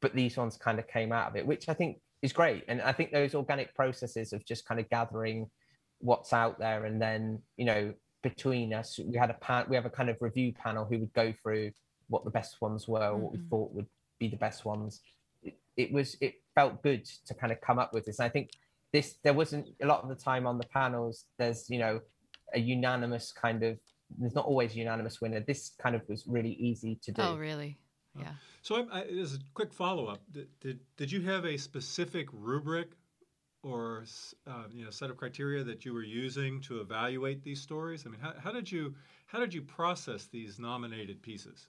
but 0.00 0.14
these 0.14 0.36
ones 0.36 0.56
kind 0.56 0.78
of 0.78 0.86
came 0.88 1.12
out 1.12 1.28
of 1.28 1.36
it, 1.36 1.46
which 1.46 1.68
I 1.68 1.74
think 1.74 2.00
is 2.22 2.32
great. 2.32 2.64
And 2.68 2.80
I 2.82 2.92
think 2.92 3.12
those 3.12 3.34
organic 3.34 3.74
processes 3.74 4.32
of 4.32 4.44
just 4.44 4.66
kind 4.66 4.80
of 4.80 4.88
gathering 4.90 5.50
what's 6.00 6.32
out 6.32 6.58
there, 6.58 6.84
and 6.84 7.00
then 7.00 7.40
you 7.56 7.64
know 7.64 7.94
between 8.22 8.72
us, 8.74 8.98
we 9.04 9.16
had 9.16 9.30
a 9.30 9.34
pan, 9.34 9.66
we 9.68 9.76
have 9.76 9.86
a 9.86 9.90
kind 9.90 10.10
of 10.10 10.16
review 10.20 10.52
panel 10.52 10.84
who 10.84 10.98
would 10.98 11.12
go 11.12 11.32
through 11.42 11.70
what 12.08 12.24
the 12.24 12.30
best 12.30 12.60
ones 12.60 12.88
were, 12.88 13.00
mm-hmm. 13.00 13.22
what 13.22 13.32
we 13.32 13.38
mm-hmm. 13.38 13.48
thought 13.48 13.72
would 13.72 13.86
be 14.18 14.28
the 14.28 14.36
best 14.36 14.64
ones. 14.64 15.00
It, 15.42 15.58
it 15.76 15.92
was 15.92 16.16
it 16.20 16.34
felt 16.54 16.82
good 16.82 17.04
to 17.26 17.34
kind 17.34 17.52
of 17.52 17.60
come 17.60 17.78
up 17.78 17.92
with 17.92 18.04
this. 18.04 18.18
And 18.18 18.26
I 18.26 18.28
think 18.28 18.50
this 18.92 19.16
there 19.22 19.34
wasn't 19.34 19.68
a 19.82 19.86
lot 19.86 20.02
of 20.02 20.08
the 20.08 20.14
time 20.14 20.46
on 20.46 20.58
the 20.58 20.66
panels. 20.66 21.24
There's 21.38 21.68
you 21.70 21.78
know 21.78 22.00
a 22.54 22.60
unanimous 22.60 23.32
kind 23.32 23.62
of 23.62 23.78
there's 24.18 24.34
not 24.34 24.46
always 24.46 24.72
a 24.72 24.76
unanimous 24.76 25.20
winner. 25.20 25.40
This 25.40 25.72
kind 25.80 25.96
of 25.96 26.02
was 26.08 26.24
really 26.26 26.52
easy 26.52 26.98
to 27.02 27.12
do. 27.12 27.22
Oh, 27.22 27.36
really? 27.36 27.78
Yeah. 28.18 28.32
So 28.62 28.88
I, 28.90 29.02
as 29.02 29.34
a 29.34 29.38
quick 29.54 29.72
follow 29.72 30.06
up, 30.06 30.20
did, 30.32 30.48
did, 30.60 30.80
did 30.96 31.12
you 31.12 31.20
have 31.22 31.44
a 31.44 31.56
specific 31.56 32.28
rubric 32.32 32.90
or 33.62 34.04
uh, 34.46 34.64
you 34.70 34.84
know 34.84 34.90
set 34.90 35.10
of 35.10 35.16
criteria 35.16 35.64
that 35.64 35.84
you 35.84 35.92
were 35.92 36.02
using 36.02 36.60
to 36.62 36.80
evaluate 36.80 37.42
these 37.42 37.60
stories? 37.60 38.04
I 38.06 38.10
mean, 38.10 38.20
how, 38.20 38.34
how 38.42 38.52
did 38.52 38.70
you 38.70 38.94
how 39.26 39.40
did 39.40 39.52
you 39.52 39.62
process 39.62 40.26
these 40.26 40.58
nominated 40.58 41.22
pieces? 41.22 41.68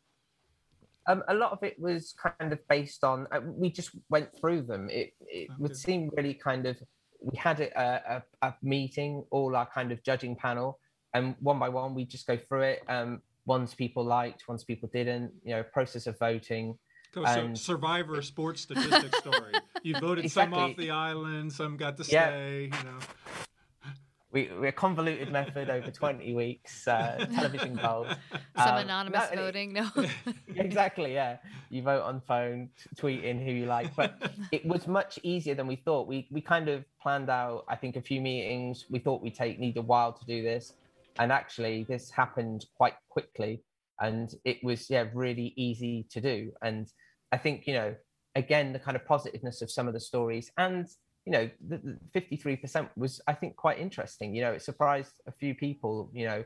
Um, 1.07 1.23
a 1.29 1.33
lot 1.33 1.53
of 1.53 1.63
it 1.63 1.79
was 1.79 2.13
kind 2.21 2.51
of 2.51 2.59
based 2.67 3.03
on 3.03 3.27
uh, 3.31 3.39
we 3.45 3.69
just 3.69 3.91
went 4.09 4.29
through 4.39 4.63
them. 4.63 4.89
It 4.89 5.13
it 5.21 5.49
okay. 5.49 5.53
would 5.59 5.75
seem 5.75 6.09
really 6.15 6.33
kind 6.33 6.65
of 6.65 6.77
we 7.21 7.35
had 7.35 7.59
a, 7.59 8.23
a, 8.41 8.47
a, 8.47 8.55
meeting, 8.61 9.23
all 9.31 9.55
our 9.55 9.65
kind 9.65 9.91
of 9.91 10.03
judging 10.03 10.35
panel, 10.35 10.79
and 11.13 11.35
one 11.39 11.57
by 11.57 11.69
one 11.69 11.95
we 11.95 12.05
just 12.05 12.27
go 12.27 12.37
through 12.37 12.61
it. 12.61 12.83
Um, 12.87 13.21
ones 13.47 13.73
people 13.73 14.03
liked, 14.03 14.47
ones 14.47 14.63
people 14.63 14.89
didn't. 14.93 15.31
You 15.43 15.55
know, 15.55 15.63
process 15.63 16.05
of 16.05 16.19
voting. 16.19 16.77
So 17.13 17.53
survivor 17.55 18.21
sports 18.21 18.61
statistics 18.61 19.17
story. 19.17 19.53
You 19.81 19.93
voted 19.99 20.25
exactly. 20.25 20.53
some 20.53 20.53
off 20.53 20.77
the 20.77 20.91
island, 20.91 21.51
some 21.51 21.75
got 21.75 21.97
to 21.97 22.03
stay. 22.03 22.69
Yeah. 22.71 22.77
You 22.77 22.83
know. 22.83 22.99
We, 24.29 24.51
we're 24.59 24.67
a 24.67 24.71
convoluted 24.73 25.31
method 25.31 25.69
over 25.69 25.89
20 25.89 26.33
weeks, 26.35 26.85
uh, 26.85 27.25
television 27.33 27.77
polls. 27.77 28.07
Some 28.57 28.75
um, 28.75 28.77
anonymous 28.83 29.23
no, 29.33 29.41
voting, 29.41 29.73
no. 29.73 29.89
exactly, 30.55 31.13
yeah. 31.13 31.37
You 31.69 31.81
vote 31.81 32.03
on 32.03 32.19
phone, 32.19 32.69
tweet 32.97 33.23
in 33.23 33.39
who 33.39 33.51
you 33.51 33.65
like. 33.65 33.95
But 33.95 34.31
it 34.51 34.65
was 34.65 34.85
much 34.85 35.17
easier 35.23 35.55
than 35.55 35.65
we 35.65 35.77
thought. 35.77 36.07
We, 36.07 36.27
we 36.29 36.41
kind 36.41 36.67
of 36.67 36.83
planned 37.01 37.29
out, 37.29 37.63
I 37.69 37.77
think, 37.77 37.95
a 37.95 38.01
few 38.01 38.19
meetings. 38.19 38.85
We 38.89 38.99
thought 38.99 39.23
we'd 39.23 39.33
take 39.33 39.59
need 39.59 39.77
a 39.77 39.81
while 39.81 40.11
to 40.11 40.25
do 40.25 40.43
this 40.43 40.73
and 41.19 41.31
actually 41.31 41.83
this 41.83 42.09
happened 42.09 42.65
quite 42.75 42.95
quickly 43.09 43.63
and 43.99 44.35
it 44.45 44.63
was 44.63 44.89
yeah 44.89 45.05
really 45.13 45.53
easy 45.55 46.05
to 46.11 46.21
do. 46.21 46.51
And 46.61 46.87
i 47.31 47.37
think 47.37 47.67
you 47.67 47.73
know 47.73 47.95
again 48.35 48.73
the 48.73 48.79
kind 48.79 48.95
of 48.95 49.05
positiveness 49.05 49.61
of 49.61 49.69
some 49.69 49.87
of 49.87 49.93
the 49.93 49.99
stories 49.99 50.51
and 50.57 50.87
you 51.25 51.31
know 51.33 51.49
the, 51.67 51.97
the 52.13 52.21
53% 52.21 52.89
was 52.95 53.19
i 53.27 53.33
think 53.33 53.55
quite 53.55 53.79
interesting. 53.79 54.33
You 54.35 54.41
know 54.41 54.53
it 54.53 54.61
surprised 54.61 55.13
a 55.27 55.31
few 55.31 55.53
people 55.55 56.09
you 56.13 56.25
know 56.25 56.43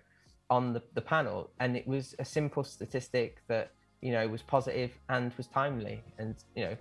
on 0.51 0.74
the, 0.74 0.84
the 0.94 1.01
panel. 1.01 1.50
And 1.60 1.75
it 1.75 1.88
was 1.88 2.13
a 2.20 2.25
simple 2.25 2.63
statistic 2.63 3.42
that 3.48 3.72
you 4.01 4.12
know 4.12 4.28
was 4.28 4.44
positive 4.44 4.92
and 5.10 5.34
was 5.38 5.48
timely. 5.48 6.04
And 6.20 6.36
you 6.56 6.66
know 6.66 6.78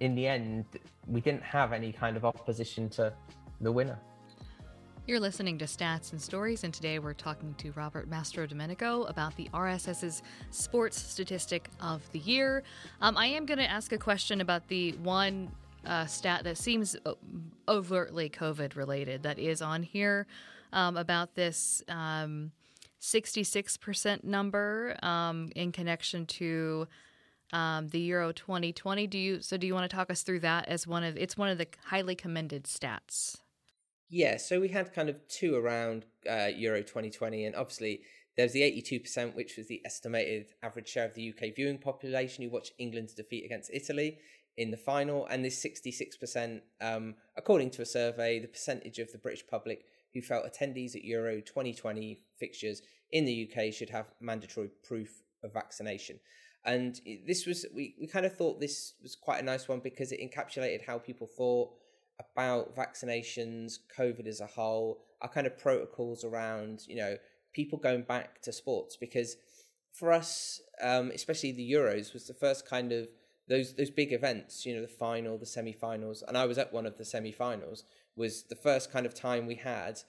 in 0.00 0.14
the 0.14 0.26
end 0.26 0.64
we 1.06 1.20
didn't 1.20 1.44
have 1.44 1.72
any 1.72 1.92
kind 1.92 2.16
of 2.16 2.24
opposition 2.24 2.88
to 2.90 3.12
the 3.60 3.70
winner 3.70 3.98
you're 5.06 5.20
listening 5.20 5.58
to 5.58 5.64
Stats 5.64 6.12
and 6.12 6.22
Stories, 6.22 6.62
and 6.62 6.72
today 6.72 7.00
we're 7.00 7.12
talking 7.12 7.54
to 7.58 7.72
Robert 7.72 8.08
Mastrodomenico 8.08 9.08
about 9.10 9.34
the 9.36 9.48
RSS's 9.52 10.22
Sports 10.50 10.96
Statistic 10.96 11.68
of 11.80 12.08
the 12.12 12.20
Year. 12.20 12.62
Um, 13.00 13.16
I 13.16 13.26
am 13.26 13.44
going 13.44 13.58
to 13.58 13.68
ask 13.68 13.92
a 13.92 13.98
question 13.98 14.40
about 14.40 14.68
the 14.68 14.92
one 14.92 15.50
uh, 15.84 16.06
stat 16.06 16.44
that 16.44 16.56
seems 16.56 16.96
overtly 17.66 18.30
COVID 18.30 18.76
related 18.76 19.24
that 19.24 19.40
is 19.40 19.60
on 19.60 19.82
here 19.82 20.28
um, 20.72 20.96
about 20.96 21.34
this 21.34 21.82
um, 21.88 22.52
66% 23.00 24.22
number 24.22 24.96
um, 25.02 25.50
in 25.56 25.72
connection 25.72 26.26
to. 26.26 26.86
Um, 27.54 27.88
the 27.88 28.00
Euro 28.00 28.32
2020. 28.32 29.06
Do 29.08 29.18
you 29.18 29.42
so? 29.42 29.58
Do 29.58 29.66
you 29.66 29.74
want 29.74 29.90
to 29.90 29.94
talk 29.94 30.10
us 30.10 30.22
through 30.22 30.40
that 30.40 30.68
as 30.68 30.86
one 30.86 31.04
of? 31.04 31.18
It's 31.18 31.36
one 31.36 31.50
of 31.50 31.58
the 31.58 31.66
highly 31.84 32.14
commended 32.14 32.64
stats. 32.64 33.41
Yeah, 34.14 34.36
so 34.36 34.60
we 34.60 34.68
had 34.68 34.92
kind 34.92 35.08
of 35.08 35.26
two 35.26 35.54
around 35.54 36.04
uh, 36.30 36.50
Euro 36.54 36.82
2020, 36.82 37.46
and 37.46 37.56
obviously 37.56 38.02
there's 38.36 38.52
the 38.52 38.60
82%, 38.60 39.34
which 39.34 39.56
was 39.56 39.68
the 39.68 39.80
estimated 39.86 40.52
average 40.62 40.88
share 40.88 41.06
of 41.06 41.14
the 41.14 41.30
UK 41.30 41.56
viewing 41.56 41.78
population 41.78 42.44
who 42.44 42.50
watched 42.50 42.74
England's 42.76 43.14
defeat 43.14 43.42
against 43.46 43.70
Italy 43.72 44.18
in 44.58 44.70
the 44.70 44.76
final, 44.76 45.24
and 45.28 45.42
this 45.42 45.64
66%, 45.64 46.60
um, 46.82 47.14
according 47.38 47.70
to 47.70 47.80
a 47.80 47.86
survey, 47.86 48.38
the 48.38 48.48
percentage 48.48 48.98
of 48.98 49.10
the 49.12 49.18
British 49.18 49.46
public 49.46 49.86
who 50.12 50.20
felt 50.20 50.44
attendees 50.44 50.94
at 50.94 51.06
Euro 51.06 51.40
2020 51.40 52.20
fixtures 52.38 52.82
in 53.12 53.24
the 53.24 53.50
UK 53.50 53.72
should 53.72 53.88
have 53.88 54.12
mandatory 54.20 54.68
proof 54.86 55.22
of 55.42 55.54
vaccination. 55.54 56.20
And 56.66 57.00
this 57.26 57.46
was, 57.46 57.64
we, 57.74 57.94
we 57.98 58.06
kind 58.06 58.26
of 58.26 58.36
thought 58.36 58.60
this 58.60 58.92
was 59.02 59.16
quite 59.16 59.40
a 59.40 59.44
nice 59.44 59.68
one 59.68 59.80
because 59.80 60.12
it 60.12 60.20
encapsulated 60.20 60.84
how 60.84 60.98
people 60.98 61.26
thought 61.26 61.70
about 62.34 62.74
vaccinations, 62.76 63.78
COVID 63.96 64.26
as 64.26 64.40
a 64.40 64.46
whole, 64.46 65.00
our 65.20 65.28
kind 65.28 65.46
of 65.46 65.58
protocols 65.58 66.24
around, 66.24 66.82
you 66.86 66.96
know, 66.96 67.16
people 67.52 67.78
going 67.78 68.02
back 68.02 68.40
to 68.42 68.52
sports 68.52 68.96
because 68.96 69.36
for 69.92 70.12
us, 70.12 70.60
um, 70.80 71.10
especially 71.14 71.52
the 71.52 71.70
Euros, 71.70 72.12
was 72.12 72.26
the 72.26 72.34
first 72.34 72.66
kind 72.66 72.92
of 72.92 73.08
those 73.48 73.74
those 73.74 73.90
big 73.90 74.12
events. 74.12 74.64
You 74.64 74.74
know, 74.74 74.82
the 74.82 74.88
final, 74.88 75.38
the 75.38 75.46
semi-finals, 75.46 76.22
and 76.26 76.36
I 76.36 76.46
was 76.46 76.58
at 76.58 76.72
one 76.72 76.86
of 76.86 76.96
the 76.96 77.04
semi-finals. 77.04 77.84
Was 78.16 78.44
the 78.44 78.56
first 78.56 78.92
kind 78.92 79.06
of 79.06 79.14
time 79.14 79.46
we 79.46 79.54
had 79.56 80.00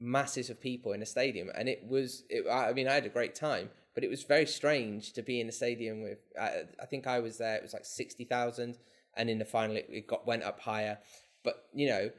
masses 0.00 0.50
of 0.50 0.60
people 0.60 0.92
in 0.92 1.02
a 1.02 1.06
stadium, 1.06 1.50
and 1.54 1.68
it 1.68 1.84
was. 1.86 2.24
It, 2.28 2.44
I 2.50 2.72
mean, 2.72 2.88
I 2.88 2.94
had 2.94 3.06
a 3.06 3.10
great 3.10 3.34
time, 3.34 3.70
but 3.94 4.04
it 4.04 4.10
was 4.10 4.22
very 4.24 4.46
strange 4.46 5.12
to 5.14 5.22
be 5.22 5.40
in 5.40 5.48
a 5.48 5.52
stadium 5.52 6.02
with. 6.02 6.18
I, 6.40 6.62
I 6.80 6.86
think 6.86 7.06
I 7.06 7.20
was 7.20 7.38
there. 7.38 7.56
It 7.56 7.62
was 7.62 7.72
like 7.72 7.86
sixty 7.86 8.24
thousand, 8.24 8.78
and 9.16 9.30
in 9.30 9.38
the 9.38 9.44
final, 9.44 9.76
it, 9.76 9.88
it 9.90 10.06
got 10.06 10.26
went 10.26 10.42
up 10.42 10.60
higher. 10.60 10.98
But 11.42 11.66
you 11.74 11.88
know 11.88 12.10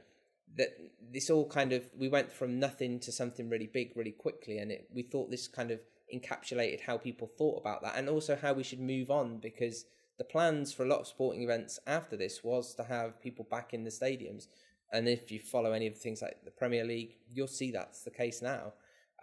that 0.58 0.70
this 1.12 1.30
all 1.30 1.48
kind 1.48 1.74
of 1.74 1.84
we 1.98 2.10
went 2.10 2.32
from 2.32 2.60
nothing 2.60 3.00
to 3.02 3.12
something 3.12 3.50
really 3.50 3.70
big 3.72 3.94
really 3.96 4.12
quickly, 4.12 4.58
and 4.58 4.72
it, 4.72 4.88
we 4.94 5.04
thought 5.04 5.32
this 5.32 5.48
kind 5.48 5.72
of 5.72 5.80
encapsulated 6.14 6.82
how 6.82 6.98
people 6.98 7.28
thought 7.38 7.60
about 7.60 7.82
that, 7.84 7.96
and 7.96 8.10
also 8.10 8.36
how 8.36 8.54
we 8.54 8.64
should 8.64 8.80
move 8.80 9.10
on 9.10 9.38
because 9.38 9.86
the 10.18 10.26
plans 10.26 10.72
for 10.72 10.84
a 10.84 10.88
lot 10.88 11.00
of 11.00 11.08
sporting 11.08 11.42
events 11.42 11.80
after 11.88 12.16
this 12.16 12.44
was 12.44 12.76
to 12.76 12.84
have 12.84 13.20
people 13.22 13.48
back 13.50 13.74
in 13.74 13.84
the 13.84 13.90
stadiums. 13.90 14.48
And 14.94 15.08
if 15.08 15.32
you 15.32 15.40
follow 15.40 15.72
any 15.72 15.88
of 15.88 15.94
the 15.94 16.00
things 16.00 16.22
like 16.22 16.44
the 16.44 16.52
Premier 16.52 16.84
League, 16.84 17.16
you'll 17.34 17.48
see 17.48 17.72
that's 17.72 18.04
the 18.04 18.12
case 18.12 18.42
now. 18.42 18.74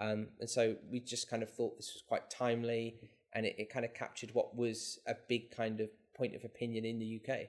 Um, 0.01 0.29
and 0.41 0.49
so 0.49 0.77
we 0.91 0.99
just 0.99 1.29
kind 1.31 1.43
of 1.43 1.51
thought 1.51 1.77
this 1.77 1.93
was 1.93 2.03
quite 2.03 2.31
timely 2.31 2.97
and 3.33 3.45
it, 3.47 3.57
it 3.59 3.71
kind 3.71 3.85
of 3.85 3.95
captured 3.95 4.31
what 4.33 4.57
was 4.57 4.99
a 5.07 5.15
big 5.29 5.51
kind 5.51 5.81
of 5.81 5.89
point 6.17 6.35
of 6.35 6.45
opinion 6.45 6.85
in 6.85 6.99
the 6.99 7.21
UK. 7.21 7.49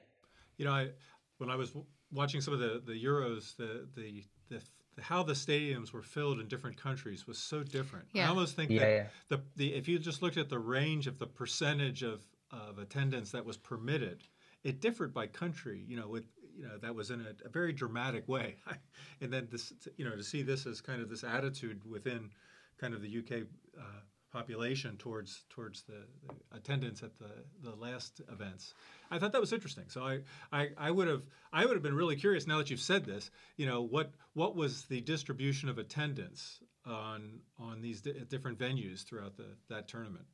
You 0.57 0.65
know, 0.65 0.89
when 1.37 1.49
I 1.49 1.55
was 1.55 1.73
watching 2.11 2.41
some 2.41 2.53
of 2.53 2.59
the 2.59 2.81
the 2.85 3.03
Euros, 3.03 3.55
the 3.55 3.87
the 3.95 4.23
the 4.49 4.61
how 5.01 5.23
the 5.23 5.33
stadiums 5.33 5.93
were 5.93 6.01
filled 6.01 6.39
in 6.39 6.47
different 6.47 6.77
countries 6.77 7.27
was 7.27 7.37
so 7.37 7.63
different. 7.63 8.05
Yeah. 8.13 8.25
I 8.25 8.29
almost 8.29 8.55
think 8.55 8.71
Yeah, 8.71 8.79
that 8.79 8.91
yeah. 8.91 9.07
the 9.29 9.41
the 9.55 9.73
if 9.73 9.87
you 9.87 9.99
just 9.99 10.21
looked 10.21 10.37
at 10.37 10.49
the 10.49 10.59
range 10.59 11.07
of 11.07 11.19
the 11.19 11.27
percentage 11.27 12.03
of 12.03 12.25
of 12.51 12.79
attendance 12.79 13.31
that 13.31 13.45
was 13.45 13.57
permitted, 13.57 14.23
it 14.63 14.81
differed 14.81 15.13
by 15.13 15.27
country. 15.27 15.83
You 15.87 15.97
know, 15.97 16.07
with 16.07 16.25
you 16.57 16.67
know 16.67 16.77
that 16.79 16.93
was 16.93 17.11
in 17.11 17.21
a, 17.21 17.33
a 17.45 17.49
very 17.49 17.73
dramatic 17.73 18.27
way, 18.27 18.57
and 19.21 19.31
then 19.31 19.47
this 19.51 19.73
you 19.97 20.05
know 20.05 20.15
to 20.15 20.23
see 20.23 20.41
this 20.41 20.65
as 20.65 20.81
kind 20.81 21.01
of 21.01 21.09
this 21.09 21.23
attitude 21.23 21.83
within 21.89 22.29
kind 22.77 22.93
of 22.93 23.01
the 23.01 23.17
UK 23.19 23.43
uh, 23.79 24.01
population 24.31 24.95
towards 24.97 25.43
towards 25.49 25.83
the, 25.83 26.05
the 26.27 26.57
attendance 26.57 27.03
at 27.03 27.17
the 27.17 27.31
the 27.63 27.75
last 27.75 28.21
events. 28.31 28.73
I 29.11 29.19
thought 29.19 29.31
that 29.31 29.41
was 29.41 29.53
interesting. 29.53 29.85
So 29.87 30.03
I, 30.03 30.19
I, 30.51 30.69
I 30.77 30.91
would 30.91 31.07
have 31.07 31.23
I 31.51 31.65
would 31.65 31.75
have 31.75 31.83
been 31.83 31.95
really 31.95 32.15
curious 32.15 32.47
now 32.47 32.57
that 32.57 32.69
you've 32.69 32.79
said 32.79 33.05
this. 33.05 33.31
You 33.57 33.65
know 33.65 33.81
what 33.81 34.11
what 34.33 34.55
was 34.55 34.85
the 34.85 35.01
distribution 35.01 35.69
of 35.69 35.77
attendance 35.77 36.59
on 36.85 37.39
on 37.57 37.81
these 37.81 38.01
di- 38.01 38.13
different 38.29 38.57
venues 38.59 39.03
throughout 39.03 39.37
the 39.37 39.55
that 39.69 39.87
tournament? 39.87 40.25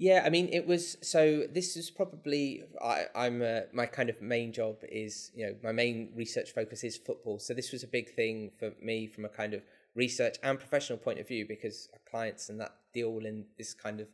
Yeah, 0.00 0.22
I 0.24 0.30
mean, 0.30 0.48
it 0.50 0.66
was 0.66 0.96
so. 1.02 1.42
This 1.52 1.76
is 1.76 1.90
probably 1.90 2.62
I, 2.82 3.04
I'm 3.14 3.42
uh, 3.42 3.60
my 3.74 3.84
kind 3.84 4.08
of 4.08 4.22
main 4.22 4.50
job 4.50 4.76
is 4.90 5.30
you 5.34 5.44
know 5.44 5.56
my 5.62 5.72
main 5.72 6.12
research 6.14 6.54
focus 6.54 6.82
is 6.84 6.96
football. 6.96 7.38
So 7.38 7.52
this 7.52 7.70
was 7.70 7.82
a 7.82 7.86
big 7.86 8.14
thing 8.14 8.50
for 8.58 8.72
me 8.80 9.06
from 9.06 9.26
a 9.26 9.28
kind 9.28 9.52
of 9.52 9.62
research 9.94 10.36
and 10.42 10.58
professional 10.58 10.98
point 10.98 11.18
of 11.18 11.28
view 11.28 11.46
because 11.46 11.88
clients 12.10 12.48
and 12.48 12.60
that 12.60 12.74
deal 12.92 13.18
in 13.24 13.44
this 13.58 13.74
kind 13.74 14.00
of 14.00 14.08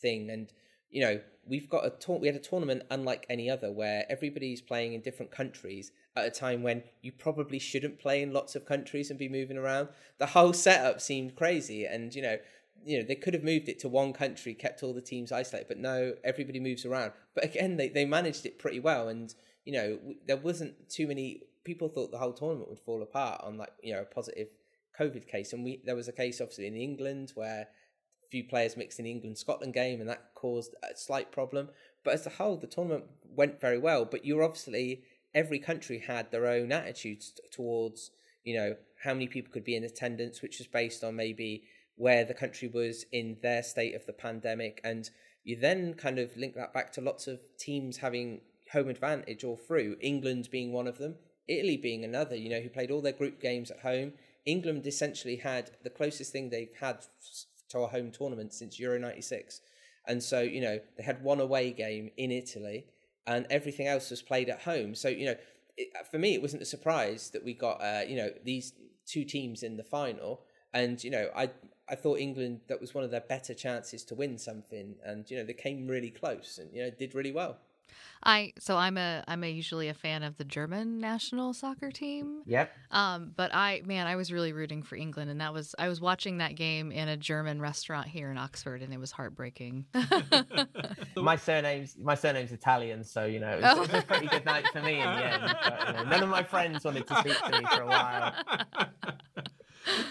thing. 0.00 0.30
And 0.30 0.52
you 0.90 1.00
know, 1.00 1.20
we've 1.46 1.68
got 1.68 1.86
a 1.86 1.90
tour- 1.90 2.18
we 2.18 2.26
had 2.26 2.36
a 2.36 2.40
tournament 2.40 2.82
unlike 2.90 3.26
any 3.30 3.48
other 3.48 3.70
where 3.70 4.04
everybody's 4.08 4.60
playing 4.60 4.92
in 4.92 5.00
different 5.00 5.30
countries 5.30 5.92
at 6.16 6.26
a 6.26 6.30
time 6.30 6.62
when 6.62 6.82
you 7.02 7.12
probably 7.12 7.58
shouldn't 7.58 8.00
play 8.00 8.22
in 8.22 8.32
lots 8.32 8.56
of 8.56 8.66
countries 8.66 9.10
and 9.10 9.18
be 9.18 9.28
moving 9.28 9.56
around. 9.56 9.88
The 10.18 10.26
whole 10.26 10.52
setup 10.52 11.00
seemed 11.00 11.36
crazy, 11.36 11.84
and 11.84 12.14
you 12.14 12.22
know 12.22 12.38
you 12.84 12.98
know 12.98 13.04
they 13.04 13.14
could 13.14 13.34
have 13.34 13.44
moved 13.44 13.68
it 13.68 13.78
to 13.78 13.88
one 13.88 14.12
country 14.12 14.54
kept 14.54 14.82
all 14.82 14.94
the 14.94 15.00
teams 15.00 15.32
isolated 15.32 15.68
but 15.68 15.78
no 15.78 16.14
everybody 16.24 16.58
moves 16.58 16.84
around 16.84 17.12
but 17.34 17.44
again 17.44 17.76
they, 17.76 17.88
they 17.88 18.04
managed 18.04 18.46
it 18.46 18.58
pretty 18.58 18.80
well 18.80 19.08
and 19.08 19.34
you 19.64 19.72
know 19.72 19.98
there 20.26 20.36
wasn't 20.36 20.88
too 20.88 21.06
many 21.06 21.42
people 21.64 21.88
thought 21.88 22.10
the 22.10 22.18
whole 22.18 22.32
tournament 22.32 22.68
would 22.68 22.78
fall 22.78 23.02
apart 23.02 23.40
on 23.44 23.58
like 23.58 23.72
you 23.82 23.92
know 23.92 24.00
a 24.00 24.04
positive 24.04 24.48
covid 24.98 25.26
case 25.26 25.52
and 25.52 25.64
we 25.64 25.80
there 25.84 25.96
was 25.96 26.08
a 26.08 26.12
case 26.12 26.40
obviously 26.40 26.66
in 26.66 26.76
england 26.76 27.32
where 27.34 27.62
a 27.62 28.28
few 28.30 28.44
players 28.44 28.76
mixed 28.76 29.00
in 29.00 29.06
england 29.06 29.38
scotland 29.38 29.74
game 29.74 30.00
and 30.00 30.08
that 30.08 30.30
caused 30.34 30.74
a 30.82 30.96
slight 30.96 31.32
problem 31.32 31.68
but 32.04 32.14
as 32.14 32.26
a 32.26 32.30
whole 32.30 32.56
the 32.56 32.66
tournament 32.66 33.04
went 33.24 33.60
very 33.60 33.78
well 33.78 34.04
but 34.04 34.24
you're 34.24 34.42
obviously 34.42 35.02
every 35.34 35.58
country 35.58 35.98
had 36.06 36.30
their 36.30 36.46
own 36.46 36.72
attitudes 36.72 37.32
towards 37.52 38.10
you 38.44 38.56
know 38.56 38.74
how 39.04 39.12
many 39.12 39.26
people 39.26 39.52
could 39.52 39.64
be 39.64 39.76
in 39.76 39.84
attendance 39.84 40.42
which 40.42 40.58
was 40.58 40.66
based 40.66 41.02
on 41.04 41.16
maybe 41.16 41.62
where 42.00 42.24
the 42.24 42.32
country 42.32 42.66
was 42.66 43.04
in 43.12 43.36
their 43.42 43.62
state 43.62 43.94
of 43.94 44.06
the 44.06 44.12
pandemic. 44.14 44.80
And 44.82 45.10
you 45.44 45.54
then 45.60 45.92
kind 45.92 46.18
of 46.18 46.34
link 46.34 46.54
that 46.54 46.72
back 46.72 46.92
to 46.92 47.02
lots 47.02 47.26
of 47.26 47.40
teams 47.58 47.98
having 47.98 48.40
home 48.72 48.88
advantage 48.88 49.44
all 49.44 49.58
through, 49.58 49.96
England 50.00 50.48
being 50.50 50.72
one 50.72 50.86
of 50.86 50.96
them, 50.96 51.16
Italy 51.46 51.76
being 51.76 52.02
another, 52.02 52.34
you 52.34 52.48
know, 52.48 52.60
who 52.60 52.70
played 52.70 52.90
all 52.90 53.02
their 53.02 53.12
group 53.12 53.38
games 53.38 53.70
at 53.70 53.80
home. 53.80 54.14
England 54.46 54.86
essentially 54.86 55.36
had 55.36 55.70
the 55.82 55.90
closest 55.90 56.32
thing 56.32 56.50
they've 56.50 56.74
had 56.80 57.04
to 57.70 57.78
a 57.80 57.86
home 57.86 58.10
tournament 58.10 58.52
since 58.52 58.78
Euro 58.78 58.98
96. 58.98 59.60
And 60.06 60.22
so, 60.22 60.40
you 60.40 60.60
know, 60.60 60.80
they 60.96 61.02
had 61.02 61.22
one 61.22 61.40
away 61.40 61.72
game 61.72 62.10
in 62.16 62.30
Italy 62.30 62.86
and 63.26 63.46
everything 63.50 63.86
else 63.86 64.10
was 64.10 64.22
played 64.22 64.48
at 64.48 64.62
home. 64.62 64.94
So, 64.94 65.08
you 65.08 65.26
know, 65.26 65.36
it, 65.76 65.88
for 66.10 66.18
me, 66.18 66.34
it 66.34 66.42
wasn't 66.42 66.62
a 66.62 66.66
surprise 66.66 67.30
that 67.30 67.44
we 67.44 67.54
got, 67.54 67.80
uh, 67.82 68.02
you 68.06 68.16
know, 68.16 68.30
these 68.44 68.72
two 69.06 69.24
teams 69.24 69.62
in 69.62 69.76
the 69.76 69.84
final. 69.84 70.42
And, 70.72 71.02
you 71.04 71.10
know, 71.10 71.28
I, 71.36 71.50
I 71.90 71.96
thought 71.96 72.20
England 72.20 72.60
that 72.68 72.80
was 72.80 72.94
one 72.94 73.02
of 73.02 73.10
their 73.10 73.20
better 73.20 73.52
chances 73.52 74.04
to 74.04 74.14
win 74.14 74.38
something, 74.38 74.94
and 75.04 75.28
you 75.28 75.36
know 75.36 75.44
they 75.44 75.52
came 75.52 75.88
really 75.88 76.10
close 76.10 76.58
and 76.58 76.72
you 76.72 76.84
know 76.84 76.90
did 76.90 77.14
really 77.16 77.32
well. 77.32 77.58
I 78.22 78.52
so 78.58 78.76
I'm 78.76 78.98
a 78.98 79.24
I'm 79.26 79.42
a 79.44 79.50
usually 79.50 79.88
a 79.88 79.94
fan 79.94 80.22
of 80.22 80.36
the 80.36 80.44
German 80.44 80.98
national 80.98 81.54
soccer 81.54 81.90
team. 81.90 82.42
Yep. 82.44 82.70
Um, 82.90 83.32
but 83.34 83.54
I 83.54 83.82
man, 83.86 84.06
I 84.06 84.16
was 84.16 84.30
really 84.32 84.52
rooting 84.52 84.82
for 84.82 84.96
England, 84.96 85.30
and 85.30 85.40
that 85.40 85.54
was 85.54 85.74
I 85.78 85.88
was 85.88 86.00
watching 86.00 86.38
that 86.38 86.54
game 86.54 86.92
in 86.92 87.08
a 87.08 87.16
German 87.16 87.60
restaurant 87.60 88.08
here 88.08 88.30
in 88.30 88.36
Oxford, 88.36 88.82
and 88.82 88.92
it 88.92 88.98
was 88.98 89.10
heartbreaking. 89.10 89.86
my 91.16 91.36
surname's 91.36 91.96
my 91.98 92.14
surname's 92.14 92.52
Italian, 92.52 93.04
so 93.04 93.24
you 93.24 93.40
know 93.40 93.50
it 93.50 93.62
was, 93.62 93.76
it 93.76 93.80
was 93.80 94.02
a 94.02 94.02
pretty 94.02 94.26
good 94.26 94.44
night 94.44 94.66
for 94.70 94.82
me 94.82 95.00
in 95.00 95.06
the 95.06 95.32
end. 95.32 95.42
But, 95.42 95.88
you 95.88 95.92
know, 95.94 96.04
none 96.04 96.22
of 96.22 96.28
my 96.28 96.42
friends 96.42 96.84
wanted 96.84 97.06
to 97.06 97.16
speak 97.16 97.42
to 97.42 97.50
me 97.50 97.64
for 97.74 97.82
a 97.82 97.86
while. 97.86 98.34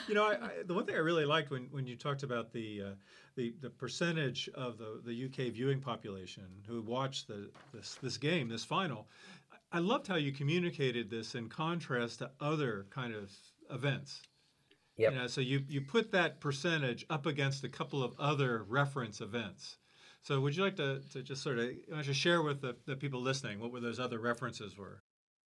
you 0.07 0.13
know, 0.13 0.23
I, 0.23 0.33
I, 0.33 0.49
the 0.65 0.73
one 0.73 0.85
thing 0.85 0.95
I 0.95 0.99
really 0.99 1.25
liked 1.25 1.51
when, 1.51 1.67
when 1.71 1.85
you 1.85 1.95
talked 1.95 2.23
about 2.23 2.51
the, 2.51 2.81
uh, 2.81 2.91
the 3.35 3.53
the 3.61 3.69
percentage 3.69 4.49
of 4.53 4.77
the, 4.77 5.01
the 5.05 5.25
UK 5.25 5.51
viewing 5.53 5.79
population 5.79 6.43
who 6.67 6.81
watched 6.81 7.27
the 7.27 7.49
this 7.73 7.95
this 7.95 8.17
game, 8.17 8.49
this 8.49 8.65
final, 8.65 9.07
I 9.71 9.79
loved 9.79 10.07
how 10.07 10.15
you 10.15 10.31
communicated 10.31 11.09
this 11.09 11.35
in 11.35 11.47
contrast 11.47 12.19
to 12.19 12.31
other 12.39 12.85
kind 12.89 13.13
of 13.13 13.31
events. 13.71 14.21
Yep. 14.97 15.11
You 15.11 15.17
know, 15.19 15.27
so 15.27 15.41
you 15.41 15.63
you 15.69 15.81
put 15.81 16.11
that 16.11 16.39
percentage 16.39 17.05
up 17.09 17.25
against 17.25 17.63
a 17.63 17.69
couple 17.69 18.03
of 18.03 18.13
other 18.19 18.63
reference 18.67 19.21
events. 19.21 19.77
So 20.21 20.41
would 20.41 20.55
you 20.55 20.63
like 20.63 20.75
to, 20.75 21.01
to 21.11 21.23
just 21.23 21.41
sort 21.41 21.59
of 21.59 21.65
you 21.65 21.83
know, 21.89 22.01
just 22.01 22.19
share 22.19 22.41
with 22.41 22.61
the, 22.61 22.75
the 22.85 22.95
people 22.95 23.21
listening 23.21 23.59
what 23.59 23.71
were 23.71 23.79
those 23.79 23.99
other 23.99 24.19
references 24.19 24.77
were? 24.77 25.01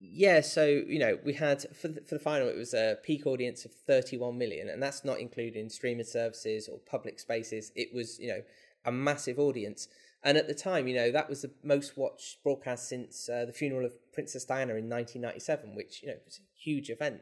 Yeah, 0.05 0.41
so 0.41 0.67
you 0.67 0.99
know 0.99 1.17
we 1.25 1.33
had 1.35 1.65
for 1.77 1.87
the, 1.87 2.01
for 2.01 2.17
the 2.17 2.21
final 2.21 2.49
it 2.49 2.57
was 2.57 2.75
a 2.75 2.99
peak 3.05 3.25
audience 3.25 3.65
of 3.65 3.73
31 3.73 4.37
million, 4.37 4.69
and 4.69 4.83
that's 4.83 5.05
not 5.05 5.21
including 5.21 5.69
streaming 5.69 6.05
services 6.05 6.69
or 6.69 6.79
public 6.79 7.21
spaces. 7.21 7.71
It 7.77 7.95
was 7.95 8.19
you 8.19 8.27
know 8.27 8.43
a 8.85 8.91
massive 8.91 9.39
audience, 9.39 9.87
and 10.25 10.37
at 10.37 10.49
the 10.49 10.55
time 10.55 10.89
you 10.89 10.97
know 10.97 11.13
that 11.13 11.29
was 11.29 11.43
the 11.43 11.53
most 11.63 11.97
watched 11.97 12.43
broadcast 12.43 12.89
since 12.89 13.29
uh, 13.29 13.45
the 13.45 13.53
funeral 13.53 13.87
of 13.87 13.93
Princess 14.13 14.45
Diana 14.45 14.75
in 14.75 14.91
1997, 14.91 15.77
which 15.77 16.03
you 16.03 16.09
know 16.09 16.17
was 16.25 16.41
a 16.41 16.61
huge 16.61 16.91
event. 16.91 17.21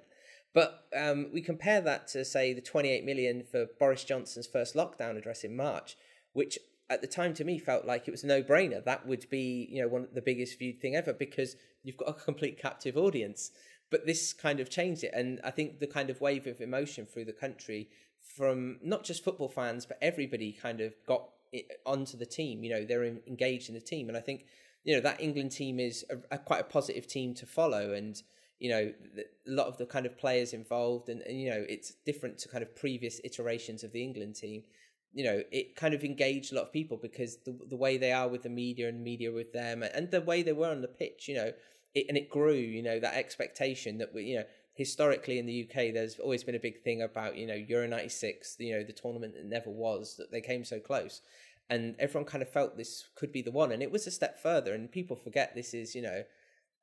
But 0.55 0.87
um, 0.97 1.29
we 1.35 1.43
compare 1.43 1.83
that 1.83 2.09
to 2.09 2.25
say 2.25 2.55
the 2.55 2.63
28 2.63 3.05
million 3.05 3.45
for 3.45 3.67
Boris 3.79 4.05
Johnson's 4.05 4.47
first 4.47 4.75
lockdown 4.75 5.19
address 5.19 5.45
in 5.45 5.55
March, 5.55 5.99
which 6.33 6.59
at 6.89 7.03
the 7.03 7.07
time 7.07 7.35
to 7.35 7.45
me 7.45 7.59
felt 7.59 7.85
like 7.85 8.09
it 8.09 8.11
was 8.11 8.25
a 8.25 8.27
no-brainer. 8.27 8.85
That 8.85 9.07
would 9.07 9.31
be, 9.31 9.69
you 9.71 9.81
know, 9.81 9.87
one 9.87 10.03
of 10.03 10.15
the 10.15 10.21
biggest 10.23 10.59
viewed 10.59 10.81
thing 10.81 10.97
ever 10.97 11.13
because 11.13 11.55
you've 11.83 11.97
got 11.97 12.09
a 12.09 12.13
complete 12.13 12.61
captive 12.61 12.97
audience. 12.97 13.51
But 13.91 14.07
this 14.07 14.33
kind 14.33 14.61
of 14.61 14.71
changed 14.71 15.03
it, 15.03 15.11
and 15.15 15.41
I 15.43 15.51
think 15.51 15.81
the 15.81 15.87
kind 15.87 16.11
of 16.11 16.21
wave 16.21 16.47
of 16.47 16.61
emotion 16.61 17.07
through 17.07 17.25
the 17.25 17.33
country 17.33 17.89
from 18.37 18.79
not 18.83 19.03
just 19.03 19.25
football 19.25 19.49
fans, 19.49 19.85
but 19.85 19.99
everybody 20.01 20.53
kind 20.53 20.81
of 20.81 20.95
got 21.07 21.29
onto 21.85 22.17
the 22.17 22.27
team. 22.27 22.63
You 22.63 22.71
know, 22.71 22.85
they're 22.85 23.05
engaged 23.05 23.69
in 23.69 23.75
the 23.75 23.81
team, 23.81 24.09
and 24.09 24.17
I 24.17 24.21
think 24.21 24.47
you 24.85 24.95
know 24.95 25.01
that 25.01 25.21
England 25.21 25.51
team 25.51 25.81
is 25.81 26.05
a, 26.09 26.37
a 26.37 26.39
quite 26.39 26.61
a 26.61 26.65
positive 26.65 27.09
team 27.09 27.35
to 27.35 27.47
follow, 27.47 27.93
and 27.93 28.23
you 28.61 28.71
know 28.71 28.93
a 29.19 29.51
lot 29.51 29.67
of 29.67 29.77
the 29.77 29.87
kind 29.87 30.07
of 30.07 30.17
players 30.17 30.53
involved, 30.53 31.09
and, 31.09 31.23
and 31.23 31.41
you 31.41 31.51
know 31.51 31.65
it's 31.69 31.95
different 32.07 32.39
to 32.39 32.49
kind 32.49 32.63
of 32.63 32.77
previous 32.77 33.21
iterations 33.25 33.83
of 33.83 33.91
the 33.91 34.03
England 34.05 34.37
team 34.37 34.63
you 35.13 35.25
know, 35.25 35.43
it 35.51 35.77
kind 35.77 35.95
of 35.95 36.05
engaged 36.05 36.53
a 36.53 36.57
lot 36.57 36.67
of 36.67 36.73
people 36.73 36.97
because 36.97 37.39
the 37.45 37.57
the 37.69 37.77
way 37.77 37.97
they 37.97 38.13
are 38.13 38.29
with 38.29 38.43
the 38.43 38.49
media 38.49 38.89
and 38.89 39.03
media 39.03 39.33
with 39.33 39.53
them, 39.53 39.83
and 39.83 40.11
the 40.11 40.21
way 40.21 40.43
they 40.43 40.53
were 40.53 40.71
on 40.71 40.83
the 40.83 40.89
pitch, 40.89 41.29
you 41.29 41.35
know, 41.35 41.53
it, 41.95 42.07
and 42.09 42.17
it 42.17 42.31
grew. 42.31 42.55
You 42.55 42.83
know, 42.83 43.01
that 43.01 43.15
expectation 43.15 43.99
that 43.99 44.15
we, 44.15 44.25
you 44.25 44.37
know, 44.37 44.45
historically 44.75 45.39
in 45.39 45.47
the 45.47 45.69
UK, 45.69 45.93
there's 45.93 46.19
always 46.19 46.45
been 46.45 46.55
a 46.55 46.61
big 46.61 46.83
thing 46.83 47.03
about 47.03 47.37
you 47.37 47.47
know 47.47 47.55
Euro 47.55 47.89
'96, 47.89 48.57
you 48.61 48.73
know, 48.73 48.85
the 48.85 48.93
tournament 48.93 49.35
that 49.35 49.45
never 49.45 49.71
was 49.71 50.17
that 50.17 50.31
they 50.31 50.41
came 50.41 50.65
so 50.65 50.79
close, 50.79 51.23
and 51.69 51.97
everyone 51.99 52.27
kind 52.27 52.43
of 52.43 52.49
felt 52.49 52.77
this 52.77 53.09
could 53.17 53.33
be 53.33 53.43
the 53.43 53.51
one, 53.51 53.73
and 53.73 53.83
it 53.83 53.91
was 53.91 54.07
a 54.07 54.11
step 54.11 54.41
further, 54.41 54.75
and 54.75 54.93
people 54.93 55.17
forget 55.17 55.55
this 55.55 55.75
is 55.75 55.95
you 55.95 56.03
know 56.03 56.23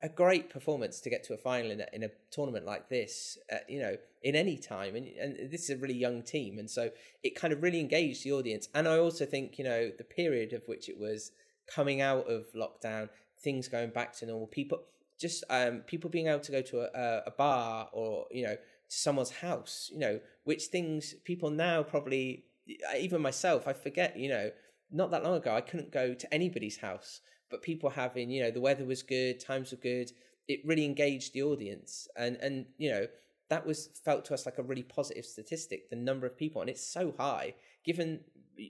a 0.01 0.09
great 0.09 0.49
performance 0.49 0.99
to 1.01 1.09
get 1.09 1.23
to 1.23 1.33
a 1.33 1.37
final 1.37 1.71
in 1.71 1.81
a, 1.81 1.85
in 1.91 2.03
a 2.03 2.09
tournament 2.29 2.65
like 2.65 2.87
this, 2.87 3.37
uh, 3.51 3.57
you 3.67 3.79
know, 3.79 3.95
in 4.21 4.35
any 4.35 4.57
time. 4.57 4.95
And, 4.95 5.07
and 5.07 5.51
this 5.51 5.63
is 5.63 5.69
a 5.71 5.77
really 5.77 5.95
young 5.95 6.21
team. 6.21 6.59
And 6.59 6.69
so 6.69 6.91
it 7.23 7.35
kind 7.35 7.51
of 7.51 7.63
really 7.63 7.79
engaged 7.79 8.23
the 8.23 8.31
audience. 8.31 8.69
And 8.75 8.87
I 8.87 8.99
also 8.99 9.25
think, 9.25 9.57
you 9.57 9.63
know, 9.63 9.91
the 9.97 10.03
period 10.03 10.53
of 10.53 10.63
which 10.67 10.87
it 10.87 10.99
was 10.99 11.31
coming 11.73 12.01
out 12.01 12.29
of 12.29 12.45
lockdown, 12.55 13.09
things 13.39 13.67
going 13.67 13.89
back 13.89 14.15
to 14.17 14.25
normal, 14.25 14.47
people 14.47 14.83
just 15.19 15.43
um, 15.49 15.79
people 15.87 16.11
being 16.11 16.27
able 16.27 16.41
to 16.41 16.51
go 16.51 16.61
to 16.61 16.81
a, 16.81 17.23
a 17.25 17.31
bar 17.31 17.89
or, 17.91 18.25
you 18.29 18.43
know, 18.45 18.55
to 18.55 18.95
someone's 18.95 19.31
house, 19.31 19.89
you 19.91 19.99
know, 19.99 20.19
which 20.43 20.65
things 20.65 21.15
people 21.23 21.49
now 21.49 21.81
probably, 21.81 22.43
even 22.97 23.19
myself, 23.21 23.67
I 23.67 23.73
forget, 23.73 24.15
you 24.15 24.29
know, 24.29 24.51
not 24.91 25.09
that 25.11 25.23
long 25.23 25.35
ago, 25.35 25.55
I 25.55 25.61
couldn't 25.61 25.91
go 25.91 26.13
to 26.13 26.33
anybody's 26.33 26.77
house 26.77 27.21
but 27.49 27.61
people 27.61 27.89
having 27.89 28.29
you 28.29 28.43
know 28.43 28.51
the 28.51 28.61
weather 28.61 28.85
was 28.85 29.03
good 29.03 29.39
times 29.39 29.71
were 29.71 29.77
good 29.77 30.11
it 30.47 30.65
really 30.65 30.85
engaged 30.85 31.33
the 31.33 31.43
audience 31.43 32.07
and 32.15 32.37
and 32.37 32.65
you 32.77 32.89
know 32.89 33.07
that 33.49 33.65
was 33.65 33.89
felt 34.03 34.25
to 34.25 34.33
us 34.33 34.45
like 34.45 34.57
a 34.57 34.63
really 34.63 34.83
positive 34.83 35.25
statistic 35.25 35.89
the 35.89 35.95
number 35.95 36.25
of 36.25 36.37
people 36.37 36.61
and 36.61 36.69
it's 36.69 36.85
so 36.85 37.13
high 37.17 37.53
given 37.85 38.19